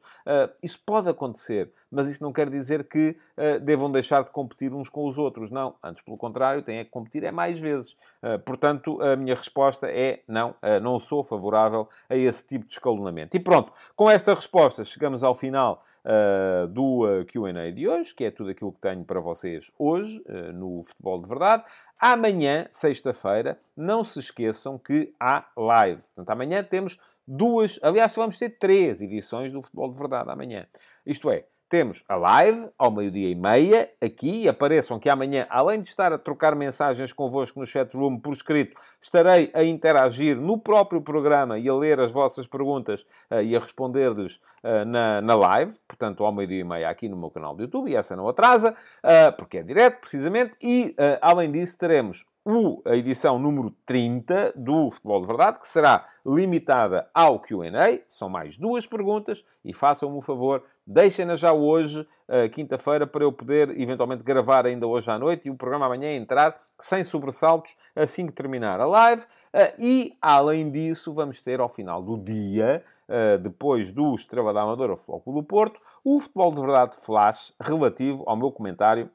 Isso 0.61 0.79
pode 0.85 1.09
acontecer, 1.09 1.71
mas 1.95 2.09
isso 2.09 2.21
não 2.21 2.33
quer 2.33 2.49
dizer 2.49 2.83
que 2.83 3.15
uh, 3.37 3.59
devam 3.59 3.91
deixar 3.91 4.23
de 4.23 4.31
competir 4.31 4.73
uns 4.73 4.89
com 4.89 5.07
os 5.07 5.17
outros. 5.17 5.49
Não, 5.49 5.75
antes 5.83 6.03
pelo 6.03 6.17
contrário, 6.17 6.61
têm 6.61 6.83
que 6.83 6.91
competir 6.91 7.23
é 7.23 7.31
mais 7.31 7.59
vezes. 7.59 7.93
Uh, 8.21 8.37
portanto, 8.45 9.01
a 9.01 9.15
minha 9.15 9.35
resposta 9.35 9.89
é 9.89 10.21
não, 10.27 10.55
não 10.81 10.99
sou 10.99 11.23
favorável 11.23 11.87
a 12.09 12.15
esse 12.15 12.45
tipo 12.45 12.65
de 12.65 12.73
escalonamento. 12.73 13.35
E 13.35 13.39
pronto, 13.39 13.71
com 13.95 14.09
esta 14.09 14.33
resposta 14.33 14.83
chegamos 14.83 15.23
ao 15.23 15.33
final 15.33 15.83
uh, 16.05 16.67
do 16.67 17.03
uh, 17.03 17.25
QA 17.25 17.71
de 17.71 17.87
hoje, 17.87 18.13
que 18.13 18.23
é 18.23 18.31
tudo 18.31 18.51
aquilo 18.51 18.71
que 18.71 18.79
tenho 18.79 19.03
para 19.03 19.19
vocês 19.19 19.71
hoje 19.77 20.23
uh, 20.27 20.53
no 20.53 20.83
Futebol 20.83 21.19
de 21.19 21.27
Verdade. 21.27 21.63
Amanhã, 21.99 22.67
sexta-feira, 22.71 23.59
não 23.75 24.03
se 24.03 24.19
esqueçam 24.19 24.77
que 24.77 25.13
há 25.19 25.45
live. 25.57 26.01
Portanto, 26.13 26.29
amanhã 26.29 26.63
temos 26.63 26.99
duas, 27.27 27.79
aliás, 27.81 28.15
vamos 28.15 28.37
ter 28.37 28.49
três 28.49 29.01
edições 29.01 29.51
do 29.51 29.61
Futebol 29.61 29.91
de 29.91 29.97
Verdade 29.97 30.29
amanhã. 30.29 30.67
Isto 31.05 31.29
é, 31.29 31.45
temos 31.75 32.05
a 32.07 32.15
live 32.15 32.69
ao 32.77 32.89
meio-dia 32.89 33.29
e 33.29 33.35
meia, 33.35 33.89
aqui. 34.01 34.47
Apareçam 34.47 34.97
que 34.97 35.09
amanhã, 35.09 35.45
além 35.49 35.81
de 35.81 35.89
estar 35.89 36.13
a 36.13 36.17
trocar 36.17 36.55
mensagens 36.55 37.11
convosco 37.11 37.59
no 37.59 37.65
chat 37.65 37.93
room 37.93 38.17
por 38.17 38.31
escrito, 38.31 38.79
estarei 39.01 39.51
a 39.53 39.61
interagir 39.61 40.37
no 40.37 40.57
próprio 40.57 41.01
programa 41.01 41.59
e 41.59 41.67
a 41.67 41.75
ler 41.75 41.99
as 41.99 42.13
vossas 42.13 42.47
perguntas 42.47 43.01
uh, 43.29 43.41
e 43.43 43.57
a 43.57 43.59
responder-lhes 43.59 44.37
uh, 44.63 44.85
na, 44.87 45.19
na 45.19 45.35
live. 45.35 45.73
Portanto, 45.85 46.23
ao 46.23 46.31
meio-dia 46.31 46.61
e 46.61 46.63
meia 46.63 46.89
aqui 46.89 47.09
no 47.09 47.17
meu 47.17 47.29
canal 47.29 47.53
do 47.53 47.63
YouTube. 47.63 47.91
E 47.91 47.95
essa 47.97 48.15
não 48.15 48.25
atrasa, 48.25 48.71
uh, 48.71 49.35
porque 49.37 49.57
é 49.57 49.63
direto, 49.63 49.99
precisamente. 49.99 50.55
E, 50.63 50.95
além 51.21 51.51
disso, 51.51 51.77
teremos 51.77 52.25
o, 52.45 52.79
a 52.85 52.95
edição 52.95 53.39
número 53.39 53.71
30 53.87 54.53
do 54.55 54.91
Futebol 54.91 55.19
de 55.21 55.27
Verdade, 55.27 55.59
que 55.59 55.67
será 55.67 56.05
limitada 56.23 57.09
ao 57.11 57.39
QA. 57.39 58.03
São 58.07 58.29
mais 58.29 58.55
duas 58.55 58.85
perguntas 58.85 59.43
e 59.63 59.73
façam-me 59.73 60.15
o 60.15 60.21
favor, 60.21 60.63
deixem-na 60.85 61.35
já 61.35 61.51
hoje, 61.51 62.07
quinta-feira, 62.51 63.07
para 63.07 63.23
eu 63.23 63.31
poder 63.31 63.71
eventualmente 63.79 64.23
gravar 64.23 64.67
ainda 64.67 64.85
hoje 64.85 65.09
à 65.09 65.17
noite 65.17 65.47
e 65.47 65.51
o 65.51 65.55
programa 65.55 65.87
amanhã 65.87 66.15
entrar 66.15 66.55
sem 66.79 67.03
sobressaltos 67.03 67.75
assim 67.95 68.27
que 68.27 68.33
terminar 68.33 68.79
a 68.79 68.85
live. 68.85 69.25
Eh, 69.51 69.73
e, 69.79 70.17
além 70.21 70.69
disso, 70.69 71.13
vamos 71.13 71.41
ter 71.41 71.59
ao 71.59 71.69
final 71.69 72.03
do 72.03 72.17
dia. 72.17 72.83
Uh, 73.07 73.37
depois 73.37 73.91
do 73.91 74.15
Estrela 74.15 74.51
da 74.51 74.63
Amadora 74.63 74.95
Futebol 74.95 75.21
Clube 75.21 75.41
do 75.41 75.45
Porto, 75.45 75.79
o 76.03 76.19
Futebol 76.19 76.49
de 76.49 76.59
Verdade 76.59 76.95
Flash 76.95 77.53
relativo 77.61 78.23
ao 78.25 78.35
meu 78.35 78.51
comentário 78.51 79.11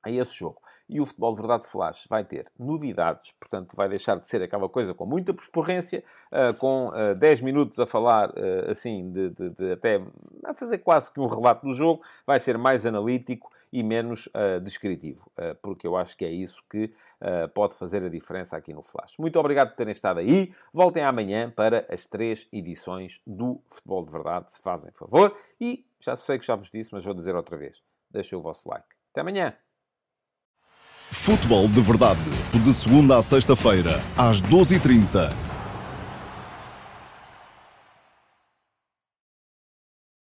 a 0.00 0.10
esse 0.12 0.38
jogo. 0.38 0.60
E 0.90 1.00
o 1.00 1.06
Futebol 1.06 1.32
de 1.32 1.38
Verdade 1.38 1.66
Flash 1.66 2.06
vai 2.10 2.24
ter 2.24 2.50
novidades, 2.58 3.32
portanto, 3.38 3.76
vai 3.76 3.88
deixar 3.88 4.18
de 4.18 4.26
ser 4.26 4.42
aquela 4.42 4.68
coisa 4.68 4.92
com 4.92 5.06
muita 5.06 5.32
percorrência, 5.32 6.02
uh, 6.32 6.52
com 6.58 6.88
uh, 6.88 7.14
10 7.16 7.42
minutos 7.42 7.78
a 7.78 7.86
falar, 7.86 8.30
uh, 8.30 8.70
assim, 8.70 9.12
de, 9.12 9.30
de, 9.30 9.50
de, 9.50 9.72
até 9.72 10.02
a 10.44 10.52
fazer 10.52 10.78
quase 10.78 11.12
que 11.12 11.20
um 11.20 11.28
relato 11.28 11.64
do 11.64 11.72
jogo, 11.72 12.02
vai 12.26 12.40
ser 12.40 12.58
mais 12.58 12.84
analítico 12.84 13.48
e 13.72 13.84
menos 13.84 14.28
descritivo, 14.64 15.30
porque 15.62 15.86
eu 15.86 15.96
acho 15.96 16.16
que 16.16 16.24
é 16.24 16.28
isso 16.28 16.60
que 16.68 16.92
pode 17.54 17.76
fazer 17.76 18.02
a 18.02 18.08
diferença 18.08 18.56
aqui 18.56 18.74
no 18.74 18.82
Flash. 18.82 19.16
Muito 19.16 19.38
obrigado 19.38 19.68
por 19.68 19.76
terem 19.76 19.92
estado 19.92 20.18
aí. 20.18 20.52
Voltem 20.74 21.04
amanhã 21.04 21.48
para 21.48 21.86
as 21.88 22.04
três 22.04 22.48
edições 22.52 23.20
do 23.24 23.62
Futebol 23.68 24.04
de 24.04 24.10
Verdade, 24.10 24.50
se 24.50 24.60
fazem 24.60 24.90
favor. 24.90 25.36
E 25.60 25.86
já 26.00 26.16
sei 26.16 26.40
que 26.40 26.46
já 26.46 26.56
vos 26.56 26.68
disse, 26.68 26.92
mas 26.92 27.04
vou 27.04 27.14
dizer 27.14 27.36
outra 27.36 27.56
vez. 27.56 27.80
Deixem 28.10 28.36
o 28.36 28.42
vosso 28.42 28.68
like. 28.68 28.88
Até 29.12 29.20
amanhã! 29.20 29.56
Futebol 31.10 31.66
de 31.68 31.80
Verdade, 31.80 32.20
de 32.52 32.72
segunda 32.72 33.18
a 33.18 33.22
sexta-feira, 33.22 34.00
às 34.16 34.40
12h30 34.40 35.32